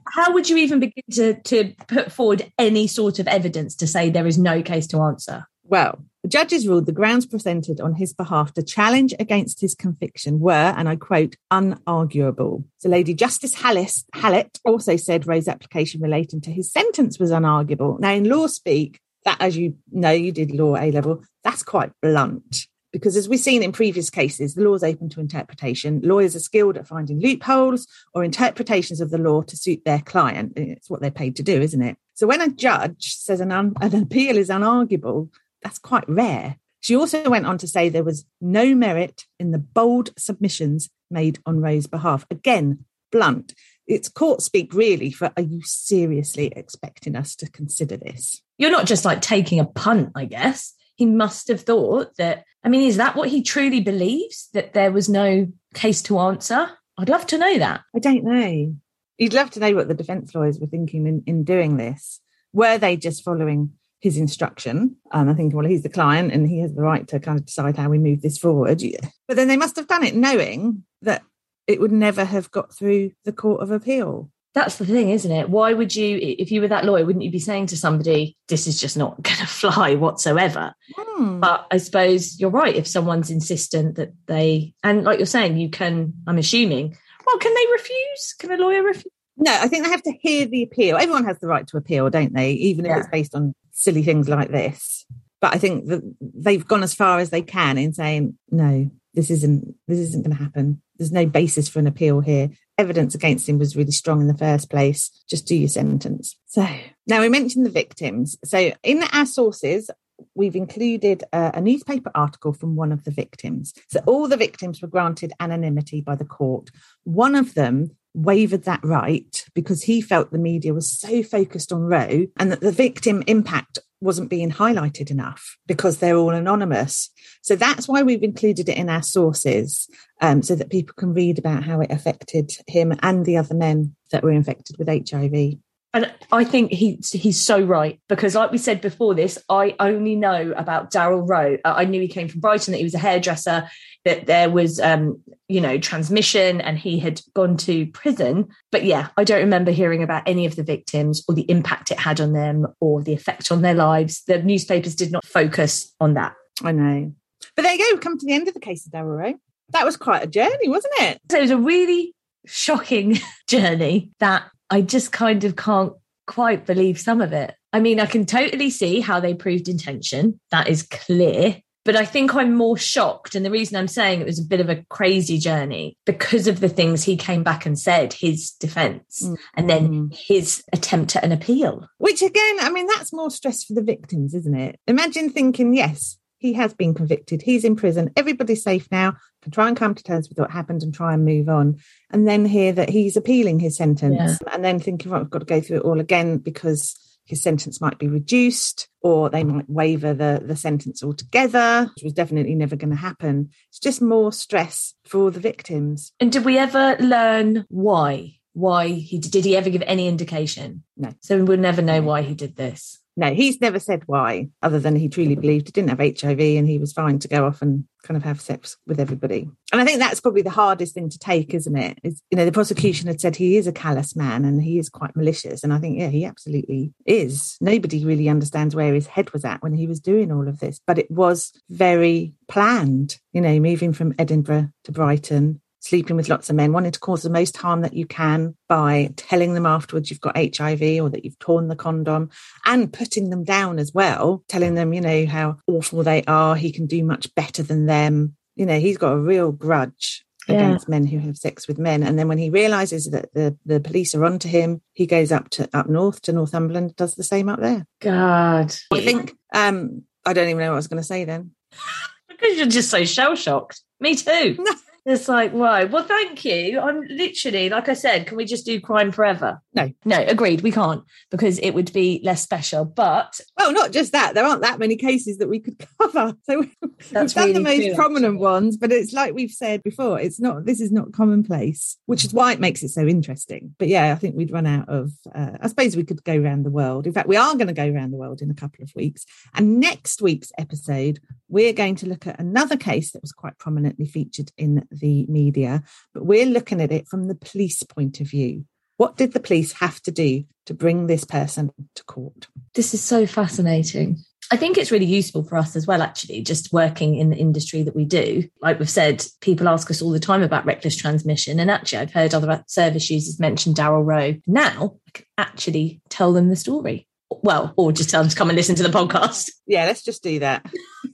how 0.09 0.33
would 0.33 0.51
you 0.51 0.57
even 0.57 0.81
begin 0.81 1.05
to, 1.13 1.35
to 1.43 1.75
put 1.87 2.11
forward 2.11 2.51
any 2.59 2.89
sort 2.89 3.21
of 3.21 3.29
evidence 3.29 3.77
to 3.77 3.87
say 3.87 4.11
there 4.11 4.27
is 4.27 4.39
no 4.39 4.61
case 4.61 4.89
to 4.89 5.01
answer? 5.03 5.47
Well, 5.63 6.05
the 6.25 6.29
judges 6.29 6.67
ruled 6.67 6.87
the 6.87 6.93
grounds 6.93 7.27
presented 7.27 7.83
on 7.83 7.97
his 7.97 8.15
behalf 8.15 8.55
to 8.55 8.63
challenge 8.63 9.13
against 9.21 9.61
his 9.61 9.75
conviction 9.75 10.41
were, 10.41 10.73
and 10.75 10.89
I 10.89 10.97
quote, 10.97 11.37
unarguable. 11.53 12.65
So 12.79 12.89
Lady 12.89 13.13
Justice 13.13 13.55
Hallis, 13.55 14.05
Hallett 14.15 14.59
also 14.65 14.97
said 14.97 15.27
Rowe's 15.27 15.49
application 15.49 16.01
relating 16.01 16.41
to 16.41 16.51
his 16.51 16.73
sentence 16.73 17.19
was 17.19 17.31
unarguable. 17.31 18.01
Now, 18.01 18.13
in 18.13 18.27
law 18.27 18.47
speak, 18.47 19.01
that, 19.27 19.37
as 19.39 19.59
you 19.59 19.77
know, 19.93 20.13
you 20.13 20.33
did 20.33 20.51
law 20.51 20.77
A 20.77 20.91
level, 20.93 21.23
that's 21.43 21.63
quite 21.63 21.93
blunt. 22.01 22.69
Because 22.91 23.17
as 23.17 23.29
we've 23.29 23.39
seen 23.39 23.63
in 23.63 23.73
previous 23.73 24.09
cases, 24.09 24.55
the 24.55 24.63
law 24.63 24.73
is 24.73 24.85
open 24.85 25.11
to 25.11 25.21
interpretation. 25.21 26.01
Lawyers 26.03 26.35
are 26.35 26.41
skilled 26.41 26.79
at 26.79 26.87
finding 26.87 27.21
loopholes 27.21 27.87
or 28.15 28.25
interpretations 28.25 29.03
of 29.03 29.11
the 29.11 29.19
law 29.19 29.43
to 29.43 29.57
suit 29.59 29.85
their 29.85 30.01
client. 30.01 30.55
It's 30.57 30.89
what 30.89 31.03
they're 31.03 31.11
paid 31.11 31.37
to 31.37 31.43
do, 31.43 31.61
isn't 31.61 31.83
it? 31.83 31.99
So 32.15 32.27
when 32.29 32.41
a 32.41 32.49
judge 32.49 33.17
says 33.17 33.41
an, 33.41 33.51
un- 33.51 33.75
an 33.81 33.95
appeal 33.95 34.39
is 34.39 34.49
unarguable, 34.49 35.29
that's 35.65 35.79
quite 35.79 36.09
rare. 36.09 36.57
She 36.81 36.95
also 36.95 37.29
went 37.31 37.47
on 37.47 37.57
to 37.59 37.67
say 37.67 37.89
there 37.89 38.05
was 38.05 38.27
no 38.41 38.75
merit 38.75 39.25
in 39.41 39.51
the 39.51 39.59
bold 39.59 40.11
submissions 40.19 40.91
made 41.11 41.39
on 41.47 41.61
Rowe's 41.61 41.87
behalf. 41.87 42.27
Again, 42.31 42.85
blunt. 43.11 43.55
It's 43.87 44.09
court 44.09 44.43
speak, 44.43 44.75
really, 44.75 45.11
for 45.11 45.33
are 45.37 45.43
you 45.43 45.63
seriously 45.63 46.53
expecting 46.55 47.17
us 47.17 47.35
to 47.37 47.51
consider 47.51 47.97
this? 47.97 48.43
You're 48.59 48.71
not 48.71 48.87
just 48.87 49.05
like 49.05 49.23
taking 49.23 49.61
a 49.61 49.65
punt, 49.65 50.11
I 50.15 50.27
guess. 50.27 50.75
He 50.97 51.07
must 51.07 51.49
have 51.49 51.63
thought 51.63 52.17
that, 52.19 52.45
I 52.63 52.69
mean, 52.69 52.87
is 52.87 52.99
that 52.99 53.17
what 53.17 53.31
he 53.31 53.43
truly 53.43 53.81
believes? 53.81 54.49
That 54.53 54.75
there 54.75 54.93
was 54.93 55.09
no 55.09 55.49
case 55.75 56.03
to 56.03 56.19
answer? 56.19 56.69
I'd 56.99 57.09
love 57.09 57.27
to 57.29 57.39
know 57.39 57.59
that. 57.59 57.81
I 57.95 57.99
don't 57.99 58.25
know. 58.25 58.75
You'd 59.19 59.35
love 59.35 59.51
to 59.53 59.61
know 59.61 59.75
what 59.75 59.89
the 59.89 59.95
defence 59.95 60.35
lawyers 60.35 60.59
were 60.59 60.67
thinking 60.67 61.07
in, 61.07 61.23
in 61.27 61.45
doing 61.45 61.77
this. 61.77 62.21
Were 62.53 62.79
they 62.79 62.97
just 62.97 63.25
following 63.25 63.73
his 64.05 64.19
instruction. 64.19 64.95
And 65.13 65.31
I 65.31 65.35
think, 65.35 65.55
well, 65.55 65.65
he's 65.65 65.83
the 65.83 65.89
client 65.89 66.31
and 66.31 66.47
he 66.47 66.61
has 66.61 66.75
the 66.75 66.83
right 66.83 67.09
to 67.09 67.19
kind 67.19 67.39
of 67.39 67.47
decide 67.47 67.75
how 67.79 67.89
we 67.89 67.97
move 67.97 68.21
this 68.21 68.37
forward. 68.37 68.83
But 69.27 69.37
then 69.37 69.49
they 69.49 69.57
must 69.57 69.77
have 69.77 69.89
done 69.89 70.05
it 70.05 70.15
knowing 70.15 70.85
that 71.01 71.23
it 71.67 71.81
would 71.81 71.91
never 71.91 72.23
have 72.23 72.51
got 72.51 72.77
through 72.77 73.13
the 73.25 73.33
Court 73.33 73.63
of 73.63 73.71
Appeal. 73.71 74.31
That's 74.53 74.77
the 74.77 74.85
thing, 74.85 75.09
isn't 75.09 75.33
it? 75.33 75.49
Why 75.49 75.73
would 75.73 75.97
you, 75.97 76.19
if 76.21 76.53
you 76.53 76.61
were 76.61 76.69
that 76.69 76.85
lawyer, 76.85 77.07
wouldn't 77.07 77.25
you 77.25 77.31
be 77.31 77.39
saying 77.39 77.69
to 77.69 77.79
somebody, 77.79 78.37
this 78.49 78.67
is 78.67 78.79
just 78.79 78.95
not 78.95 79.23
going 79.23 79.39
to 79.39 79.47
fly 79.47 79.95
whatsoever? 79.95 80.75
Hmm. 80.95 81.41
But 81.41 81.67
I 81.71 81.79
suppose 81.79 82.39
you're 82.39 82.51
right. 82.51 82.77
If 82.77 82.87
someone's 82.87 83.31
insistent 83.31 83.97
that 83.97 84.13
they, 84.27 84.75
and 84.85 85.03
like 85.05 85.19
you're 85.19 85.25
saying, 85.25 85.57
you 85.57 85.71
can, 85.71 86.13
I'm 86.27 86.37
assuming, 86.37 86.95
well, 87.27 87.39
can 87.39 87.55
they 87.55 87.73
refuse? 87.73 88.35
Can 88.39 88.53
a 88.53 88.59
lawyer 88.59 88.83
refuse? 88.83 89.07
No, 89.39 89.51
I 89.51 89.67
think 89.67 89.85
they 89.85 89.91
have 89.91 90.03
to 90.03 90.13
hear 90.21 90.45
the 90.45 90.63
appeal. 90.63 90.99
Everyone 90.99 91.25
has 91.25 91.39
the 91.39 91.49
right 91.49 91.67
to 91.69 91.79
appeal, 91.79 92.11
don't 92.11 92.35
they? 92.35 92.53
Even 92.53 92.85
if 92.85 92.91
yeah. 92.91 92.99
it's 92.99 93.09
based 93.09 93.35
on 93.35 93.55
silly 93.75 94.03
things 94.03 94.29
like 94.29 94.51
this. 94.51 95.05
But 95.41 95.55
I 95.55 95.59
think 95.59 95.89
that 95.89 96.03
they've 96.21 96.67
gone 96.67 96.83
as 96.83 96.95
far 96.95 97.19
as 97.19 97.29
they 97.29 97.43
can 97.43 97.77
in 97.77 97.93
saying, 97.93 98.39
no, 98.51 98.91
this 99.13 99.31
isn't 99.31 99.75
this 99.87 99.99
isn't 99.99 100.25
going 100.25 100.37
to 100.37 100.43
happen. 100.43 100.81
There's 100.97 101.13
no 101.13 101.27
basis 101.27 101.69
for 101.69 101.81
an 101.81 101.87
appeal 101.87 102.21
here. 102.21 102.51
Evidence 102.79 103.15
against 103.15 103.49
him 103.49 103.59
was 103.59 103.77
really 103.77 103.93
strong 103.93 104.21
in 104.21 104.27
the 104.27 104.39
first 104.39 104.71
place. 104.71 105.11
Just 105.29 105.47
do 105.47 105.55
your 105.55 105.69
sentence. 105.69 106.37
So 106.47 106.67
now 107.07 107.21
we 107.21 107.29
mentioned 107.29 107.67
the 107.67 107.71
victims. 107.71 108.39
So 108.45 108.73
in 108.83 109.05
our 109.13 109.27
sources, 109.27 109.91
we've 110.35 110.57
included 110.57 111.25
a, 111.33 111.53
a, 111.55 111.61
newspaper 111.61 112.11
article 112.15 112.53
from 112.53 112.77
one 112.77 112.93
of 112.93 113.05
the 113.05 113.11
victims. 113.11 113.75
So 113.89 114.01
all 114.07 114.29
the 114.29 114.37
victims 114.37 114.81
were 114.81 114.89
granted 114.89 115.33
anonymity 115.41 116.01
by 116.01 116.15
the 116.17 116.25
court. 116.25 116.71
One 117.03 117.35
of 117.35 117.55
them 117.55 117.97
wavered 118.15 118.65
that 118.65 118.81
right 118.85 119.45
because 119.55 119.83
he 119.83 120.01
felt 120.01 120.31
the 120.31 120.39
media 120.39 120.73
was 120.73 120.91
so 120.91 121.23
focused 121.23 121.73
on 121.73 121.83
Rowe 121.83 122.27
and 122.39 122.53
that 122.53 122.61
the 122.61 122.73
victim 122.73 123.23
impact 123.27 123.81
wasn't 124.01 124.31
being 124.31 124.51
highlighted 124.51 125.11
enough 125.11 125.57
because 125.67 125.99
they're 125.99 126.17
all 126.17 126.31
anonymous. 126.31 127.11
So 127.43 127.57
that's 127.57 127.89
why 127.89 128.03
we've 128.03 128.23
included 128.23 128.69
it 128.69 128.77
in 128.77 128.89
our 128.89 129.03
sources 129.03 129.89
um, 130.21 130.43
so 130.43 130.55
that 130.55 130.71
people 130.71 130.95
can 130.97 131.15
read 131.15 131.39
about 131.39 131.65
how 131.65 131.81
it 131.81 131.91
affected 131.91 132.53
him 132.67 132.95
and 133.03 133.25
the 133.25 133.37
other 133.37 133.55
men 133.55 133.97
that 134.13 134.23
were 134.23 134.31
infected 134.31 134.77
with 134.79 134.89
HIV. 134.89 135.59
And 135.95 136.13
I 136.33 136.43
think 136.43 136.73
he's 136.73 137.13
he's 137.13 137.41
so 137.41 137.61
right 137.61 138.01
because, 138.09 138.35
like 138.35 138.51
we 138.51 138.59
said 138.59 138.81
before 138.81 139.15
this, 139.15 139.39
I 139.49 139.77
only 139.79 140.17
know 140.17 140.53
about 140.57 140.93
Daryl 140.93 141.27
Rowe. 141.27 141.57
I 141.65 141.85
knew 141.85 142.01
he 142.01 142.09
came 142.09 142.27
from 142.27 142.41
Brighton, 142.41 142.73
that 142.73 142.79
he 142.79 142.85
was 142.85 142.95
a 142.95 142.99
hairdresser, 142.99 143.71
that 144.05 144.27
there 144.27 144.51
was, 144.51 144.81
um, 144.81 145.23
you 145.47 145.61
know, 145.61 145.79
transmission, 145.79 146.61
and 146.61 146.77
he 146.77 146.99
had 146.99 147.21
gone 147.33 147.57
to 147.59 147.87
prison. 147.87 148.49
But 148.73 148.85
yeah, 148.85 149.09
I 149.17 149.23
don't 149.23 149.39
remember 149.39 149.71
hearing 149.71 150.03
about 150.03 150.25
any 150.27 150.47
of 150.47 150.57
the 150.57 150.65
victims 150.65 151.23
or 151.29 151.35
the 151.37 151.49
impact 151.49 151.93
it 151.93 152.01
had 152.01 152.21
on 152.21 152.33
them 152.33 152.67
or 152.81 153.01
the 153.01 153.15
effect 153.15 153.53
on 153.53 153.63
their 153.63 153.75
lives. 153.75 154.25
The 154.27 154.43
newspapers 154.43 154.97
did 154.97 155.13
not 155.13 155.25
focus 155.25 155.95
on 156.01 156.15
that. 156.15 156.35
I 156.65 156.73
know, 156.73 157.13
but 157.55 157.63
there 157.63 157.73
you 157.73 157.79
go. 157.79 157.85
We've 157.93 158.01
come 158.01 158.19
to 158.19 158.27
the 158.27 158.35
end 158.35 158.49
of 158.49 158.55
the 158.55 158.61
case 158.61 158.85
of 158.85 158.91
Daryl 158.91 159.17
Rowe. 159.17 159.35
That 159.71 159.85
was 159.85 159.97
quite 159.97 160.25
a 160.25 160.27
journey, 160.27 160.69
wasn't 160.69 160.95
it? 160.99 161.21
So 161.31 161.39
it 161.39 161.43
was 161.43 161.51
a 161.53 161.57
really 161.57 162.17
shocking 162.47 163.19
journey 163.47 164.11
that 164.19 164.45
I 164.75 164.81
just 164.81 165.13
kind 165.13 165.45
of 165.45 165.55
can't 165.55 165.93
quite 166.27 166.67
believe 166.67 166.99
some 166.99 167.21
of 167.21 167.33
it. 167.33 167.55
I 167.73 167.79
mean, 167.79 168.01
I 168.01 168.07
can 168.07 168.27
totally 168.27 168.71
see 168.71 168.99
how 168.99 169.21
they 169.21 169.33
proved 169.33 169.69
intention. 169.69 170.41
That 170.51 170.67
is 170.67 170.83
clear. 170.83 171.61
But 171.85 171.95
I 171.95 172.05
think 172.05 172.35
I'm 172.35 172.57
more 172.57 172.77
shocked. 172.77 173.37
And 173.37 173.47
the 173.47 173.53
reason 173.53 173.77
I'm 173.77 173.87
saying 173.87 174.21
it 174.21 174.27
was 174.27 174.41
a 174.41 174.45
bit 174.45 174.59
of 174.59 174.69
a 174.69 174.85
crazy 174.91 175.39
journey 175.39 175.97
because 176.05 176.49
of 176.49 176.59
the 176.59 176.69
things 176.69 177.05
he 177.05 177.17
came 177.17 177.45
back 177.45 177.67
and 177.67 177.79
said, 177.79 178.15
his 178.15 178.51
defense, 178.51 179.23
mm. 179.25 179.37
and 179.55 179.71
then 179.71 179.89
mm. 179.91 180.13
his 180.13 180.65
attempt 180.73 181.15
at 181.15 181.23
an 181.23 181.31
appeal. 181.31 181.87
Which, 181.99 182.21
again, 182.21 182.57
I 182.59 182.71
mean, 182.71 182.89
that's 182.89 183.13
more 183.13 183.31
stress 183.31 183.63
for 183.63 183.75
the 183.75 183.83
victims, 183.83 184.35
isn't 184.35 184.59
it? 184.59 184.81
Imagine 184.89 185.31
thinking, 185.31 185.75
yes, 185.75 186.19
he 186.39 186.55
has 186.55 186.75
been 186.75 186.95
convicted. 186.95 187.43
He's 187.43 187.65
in 187.65 187.77
prison. 187.77 188.11
Everybody's 188.17 188.65
safe 188.65 188.89
now. 188.91 189.15
Try 189.53 189.69
and 189.69 189.77
come 189.77 189.95
to 189.95 190.03
terms 190.03 190.29
with 190.29 190.39
what 190.39 190.51
happened 190.51 190.83
and 190.83 190.95
try 190.95 191.15
and 191.15 191.25
move 191.25 191.49
on. 191.49 191.79
And 192.11 192.27
then 192.27 192.45
hear 192.45 192.73
that 192.73 192.91
he's 192.91 193.17
appealing 193.17 193.59
his 193.59 193.77
sentence 193.77 194.17
yeah. 194.17 194.55
and 194.55 194.65
then 194.65 194.79
thinking, 194.79 195.11
well, 195.11 195.21
I've 195.21 195.31
got 195.31 195.41
to 195.41 195.45
go 195.45 195.61
through 195.61 195.79
it 195.79 195.85
all 195.85 196.01
again 196.01 196.39
because 196.39 196.99
his 197.27 197.43
sentence 197.43 197.81
might 197.81 197.99
be 197.99 198.09
reduced 198.09 198.89
or 199.01 199.31
they 199.31 199.45
might 199.45 199.69
waiver 199.69 200.13
the, 200.13 200.43
the 200.45 200.57
sentence 200.57 201.03
altogether, 201.03 201.91
which 201.95 202.05
was 202.05 202.13
definitely 202.13 202.55
never 202.55 202.77
going 202.77 202.91
to 202.91 202.97
happen. 202.97 203.51
It's 203.71 203.79
just 203.79 204.03
more 204.03 204.33
stress 204.33 204.95
for 205.07 205.31
the 205.31 205.41
victims. 205.41 206.13
And 206.21 206.31
did 206.31 206.45
we 206.45 206.59
ever 206.59 206.97
learn 207.01 207.65
why? 207.69 208.39
Why 208.53 208.89
he 208.89 209.19
did 209.19 209.45
he 209.45 209.57
ever 209.57 209.71
give 209.71 209.83
any 209.87 210.07
indication? 210.07 210.85
No. 210.97 211.13
So 211.21 211.43
we'll 211.43 211.59
never 211.59 211.83
know 211.83 212.03
why 212.03 212.23
he 212.23 212.35
did 212.35 212.57
this. 212.57 213.01
No, 213.17 213.33
he's 213.33 213.61
never 213.61 213.79
said 213.79 214.03
why, 214.07 214.49
other 214.63 214.81
than 214.81 214.97
he 214.97 215.09
truly 215.09 215.37
believed 215.37 215.69
he 215.69 215.73
didn't 215.73 215.91
have 215.91 216.21
HIV 216.21 216.41
and 216.41 216.69
he 216.69 216.79
was 216.79 216.93
fine 216.93 217.21
to 217.21 217.29
go 217.29 217.47
off 217.47 217.63
and 217.63 217.85
kind 218.03 218.17
of 218.17 218.25
have 218.25 218.41
sex 218.41 218.77
with 218.87 218.99
everybody. 219.01 219.49
And 219.73 219.81
I 219.81 219.85
think 219.85 219.99
that's 219.99 220.21
probably 220.21 220.43
the 220.43 220.51
hardest 220.51 220.95
thing 220.95 221.09
to 221.09 221.19
take, 221.19 221.55
isn't 221.55 221.77
it? 221.77 221.99
Is 222.03 222.23
you 222.31 222.37
know, 222.37 222.45
the 222.45 222.53
prosecution 222.53 223.07
had 223.07 223.21
said 223.21 223.37
he 223.37 223.57
is 223.57 223.67
a 223.67 223.73
callous 223.73 224.17
man 224.17 224.45
and 224.45 224.63
he 224.63 224.79
is 224.79 224.89
quite 224.89 225.17
malicious. 225.17 225.63
And 225.63 225.73
I 225.73 225.79
think, 225.79 225.99
yeah, 225.99 226.09
he 226.09 226.25
absolutely 226.25 226.93
is. 227.07 227.57
Nobody 227.61 228.05
really 228.05 228.29
understands 228.29 228.75
where 228.75 228.95
his 228.95 229.07
head 229.07 229.33
was 229.33 229.45
at 229.45 229.63
when 229.63 229.75
he 229.75 229.87
was 229.87 230.01
doing 230.01 230.33
all 230.33 230.49
of 230.49 230.59
this. 230.59 230.81
But 230.87 230.99
it 230.99 231.11
was 231.11 231.53
very 231.71 232.35
planned, 232.49 233.19
you 233.33 233.41
know, 233.41 233.59
moving 233.61 233.93
from 233.93 234.15
Edinburgh 234.19 234.71
to 234.85 234.93
Brighton, 234.93 235.61
sleeping 235.85 236.17
with 236.17 236.31
lots 236.31 236.49
of 236.49 236.57
men, 236.57 236.73
wanting 236.73 236.93
to 236.93 237.01
cause 237.01 237.23
the 237.23 237.31
most 237.31 237.57
harm 237.59 237.83
that 237.83 237.93
you 237.93 238.07
can 238.07 238.57
by 238.69 239.11
telling 239.17 239.53
them 239.53 239.67
afterwards 239.67 240.11
you've 240.11 240.21
got 240.21 240.37
HIV 240.37 240.81
or 241.03 241.11
that 241.11 241.25
you've 241.25 241.39
torn 241.39 241.69
the 241.69 241.77
condom 241.77 242.31
and 242.65 242.93
putting 242.93 243.29
them 243.29 243.45
down 243.45 243.79
as 243.79 243.93
well, 243.93 244.43
telling 244.49 244.75
them, 244.75 244.95
you 244.95 245.03
know, 245.03 245.27
how 245.27 245.59
awful 245.67 246.03
they 246.03 246.23
are. 246.25 246.57
He 246.57 246.73
can 246.73 246.87
do 246.87 247.05
much 247.05 247.35
better 247.35 247.63
than 247.63 247.85
them. 247.85 248.35
You 248.57 248.65
know, 248.65 248.81
he's 248.81 248.97
got 248.97 249.13
a 249.13 249.21
real 249.21 249.53
grudge 249.53 250.25
yeah. 250.49 250.55
against 250.55 250.89
men 250.89 251.07
who 251.07 251.19
have 251.19 251.37
sex 251.37 251.69
with 251.69 251.79
men. 251.79 252.03
And 252.03 252.19
then 252.19 252.29
when 252.29 252.39
he 252.39 252.49
realizes 252.49 253.11
that 253.11 253.35
the, 253.35 253.57
the 253.67 253.81
police 253.81 254.15
are 254.15 254.25
onto 254.25 254.49
him, 254.49 254.81
he 254.95 255.07
goes 255.07 255.31
up 255.31 255.51
to 255.51 255.69
up 255.75 255.89
north 255.89 256.23
to 256.23 256.33
Northumberland, 256.33 256.97
does 256.97 257.15
the 257.15 257.25
same 257.25 257.51
up 257.51 257.61
there. 257.61 257.87
God. 258.01 258.75
I 258.91 259.01
think 259.01 259.37
um 259.53 260.05
I 260.25 260.33
don't 260.33 260.49
even 260.49 260.61
know 260.61 260.71
what 260.71 260.75
I 260.75 260.77
was 260.77 260.89
going 260.89 261.03
to 261.03 261.07
say 261.07 261.25
then. 261.25 261.51
because 262.29 262.57
you're 262.57 262.67
just 262.67 262.91
so 262.91 263.05
shell 263.05 263.35
shocked. 263.37 263.83
Me 264.01 264.15
too. 264.15 264.65
It's 265.07 265.29
like, 265.29 265.53
right. 265.53 265.91
Well, 265.91 266.05
thank 266.05 266.45
you. 266.47 266.81
I'm 266.81 267.03
literally, 267.03 267.69
like 267.69 267.91
I 267.91 267.95
said, 267.95 268.27
can 268.27 268.39
we 268.39 268.47
just 268.47 268.65
do 268.65 268.81
crime 268.81 269.13
forever? 269.13 269.61
No. 269.75 269.91
No, 270.07 270.19
agreed. 270.27 270.63
We 270.63 270.73
can't 270.73 271.05
because 271.31 271.59
it 271.59 271.73
would 271.73 271.93
be 271.93 272.21
less 272.25 272.43
special. 272.43 272.87
But 272.87 273.39
well, 273.59 273.73
not 273.73 273.93
just 273.93 274.13
that. 274.13 274.35
There 274.35 274.45
aren't 274.45 274.63
that 274.63 274.79
many 274.79 274.97
cases 274.97 275.39
that 275.39 275.49
we 275.49 275.61
could 275.61 275.77
cover. 276.01 276.35
So 276.45 276.61
we've 276.61 277.11
done 277.13 277.29
really 277.37 277.53
the 277.53 277.61
most 277.61 277.85
true, 277.85 277.95
prominent 277.95 278.35
actually. 278.37 278.39
ones, 278.39 278.77
but 278.79 278.93
it's 278.93 279.13
like 279.13 279.35
we've 279.35 279.51
said 279.51 279.83
before, 279.83 280.19
it's 280.19 280.41
not, 280.41 280.65
this 280.65 280.81
is 280.81 280.91
not 280.91 281.13
commonplace, 281.13 281.99
which 282.07 282.25
is 282.25 282.33
why 282.33 282.53
it 282.53 282.61
makes 282.61 282.83
it 282.83 282.89
so 282.89 283.07
interesting. 283.07 283.75
But 283.79 283.89
yeah, 283.89 284.11
I 284.11 284.15
think 284.15 284.37
we'd 284.37 284.53
run 284.53 284.67
out 284.67 284.89
of, 284.89 285.13
uh, 285.35 285.59
I 285.61 285.69
suppose 285.69 285.97
we 285.97 286.05
could 286.05 286.25
go 286.25 286.37
around 286.37 286.63
the 286.63 286.71
world. 286.71 287.07
In 287.07 287.13
fact, 287.13 287.29
we 287.29 287.37
are 287.37 287.55
going 287.55 287.67
to 287.67 287.75
go 287.75 287.89
around 287.89 288.13
the 288.13 288.17
world 288.17 288.41
in 288.41 288.51
a 288.51 288.55
couple 288.55 288.83
of 288.83 288.91
weeks. 288.95 289.27
And 289.55 289.81
next 289.81 290.23
week's 290.23 290.51
episode, 290.57 291.21
we're 291.49 291.75
going 291.75 291.97
to 291.97 292.09
look 292.09 292.27
at 292.27 292.41
another 292.41 292.77
case 292.77 293.13
that 293.13 293.23
was 293.23 293.33
quite 293.33 293.59
prominently 293.59 294.07
featured 294.07 294.51
in 294.57 294.87
the 294.99 295.27
media, 295.27 295.83
but 296.13 296.25
we're 296.25 296.47
looking 296.47 296.81
at 296.81 296.93
it 296.93 297.09
from 297.09 297.29
the 297.29 297.35
police 297.35 297.83
point 297.83 298.21
of 298.21 298.29
view. 298.29 298.65
What 298.97 299.17
did 299.17 299.33
the 299.33 299.41
police 299.41 299.73
have 299.75 300.01
to 300.03 300.13
do 300.13 300.45
to 300.67 300.75
bring 300.75 301.07
this 301.07 301.25
person 301.25 301.71
to 301.95 302.05
court? 302.05 302.47
This 302.75 302.95
is 302.95 303.03
so 303.03 303.27
fascinating. 303.27 304.19
I 304.53 304.57
think 304.57 304.77
it's 304.77 304.93
really 304.93 305.07
useful 305.07 305.43
for 305.43 305.57
us 305.57 305.75
as 305.75 305.87
well, 305.87 306.03
actually, 306.03 306.43
just 306.43 306.73
working 306.73 307.17
in 307.17 307.31
the 307.31 307.37
industry 307.37 307.83
that 307.83 307.97
we 307.97 308.05
do. 308.05 308.49
Like 308.61 308.79
we've 308.79 308.91
said, 308.91 309.25
people 309.41 309.69
ask 309.69 309.91
us 309.91 310.03
all 310.03 310.11
the 310.11 310.21
time 310.21 310.43
about 310.43 310.67
reckless 310.67 310.97
transmission. 310.97 311.59
And 311.59 311.71
actually, 311.71 311.99
I've 311.99 312.13
heard 312.13 312.35
other 312.35 312.63
service 312.67 313.11
users 313.11 313.41
mention 313.41 313.73
Daryl 313.73 314.05
Rowe. 314.05 314.39
Now 314.47 314.97
I 315.09 315.11
can 315.13 315.27
actually 315.39 316.03
tell 316.11 316.33
them 316.33 316.51
the 316.51 316.57
story. 316.57 317.09
Well, 317.31 317.73
or 317.77 317.91
just 317.91 318.11
tell 318.11 318.23
them 318.23 318.31
to 318.31 318.37
come 318.37 318.51
and 318.51 318.57
listen 318.57 318.77
to 318.77 318.83
the 318.83 318.91
podcast. 318.91 319.51
Yeah, 319.67 319.87
let's 319.87 320.03
just 320.03 320.23
do 320.23 320.39
that. 320.41 320.65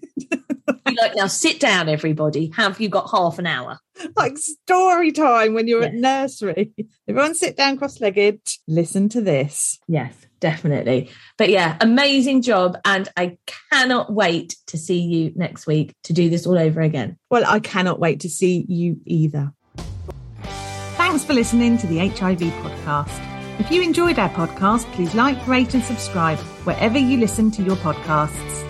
Like, 0.67 1.15
now 1.17 1.29
sit 1.29 1.61
down, 1.61 1.89
everybody. 1.89 2.53
Have 2.57 2.81
you 2.81 2.89
got 2.89 3.11
half 3.11 3.39
an 3.39 3.47
hour? 3.47 3.79
like 4.17 4.39
story 4.39 5.13
time 5.13 5.55
when 5.55 5.69
you're 5.69 5.83
at 5.83 5.95
nursery. 5.95 6.73
Everyone 7.09 7.35
sit 7.35 7.57
down 7.57 7.77
cross 7.77 8.01
legged, 8.01 8.41
listen 8.67 9.09
to 9.11 9.21
this. 9.21 9.79
Yes, 9.89 10.15
definitely. 10.41 11.11
But 11.39 11.51
yeah, 11.51 11.77
amazing 11.81 12.43
job. 12.43 12.79
And 12.85 13.09
I 13.17 13.39
cannot 13.73 14.13
wait 14.13 14.57
to 14.69 14.79
see 14.79 15.01
you 15.01 15.33
next 15.35 15.67
week 15.67 15.95
to 16.05 16.13
do 16.13 16.31
this 16.31 16.47
all 16.47 16.59
over 16.59 16.81
again. 16.81 17.19
Well, 17.31 17.45
I 17.47 17.61
cannot 17.61 18.01
wait 18.01 18.21
to 18.21 18.29
see 18.29 18.65
you 18.69 19.01
either. 19.05 19.53
Thanks 20.97 21.25
for 21.25 21.33
listening 21.33 21.79
to 21.79 21.87
the 21.87 21.99
HIV 21.99 22.39
podcast. 22.39 23.27
If 23.59 23.71
you 23.71 23.83
enjoyed 23.83 24.19
our 24.19 24.31
podcast, 24.31 24.91
please 24.93 25.15
like, 25.15 25.47
rate, 25.47 25.75
and 25.75 25.83
subscribe 25.83 26.39
wherever 26.65 26.99
you 26.99 27.19
listen 27.19 27.51
to 27.53 27.63
your 27.63 27.77
podcasts. 27.77 28.70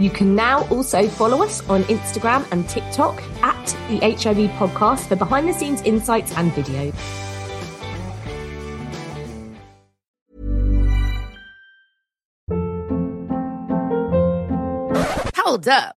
You 0.00 0.08
can 0.08 0.34
now 0.34 0.66
also 0.68 1.06
follow 1.06 1.42
us 1.42 1.60
on 1.68 1.82
Instagram 1.84 2.50
and 2.52 2.66
TikTok 2.66 3.22
at 3.42 3.66
the 3.88 3.98
HIV 3.98 4.50
podcast 4.52 5.06
for 5.08 5.16
behind 5.16 5.46
the 5.46 5.52
scenes 5.52 5.82
insights 5.82 6.32
and 6.38 6.50
videos. 6.52 6.94
Hold 15.36 15.68
up. 15.68 15.99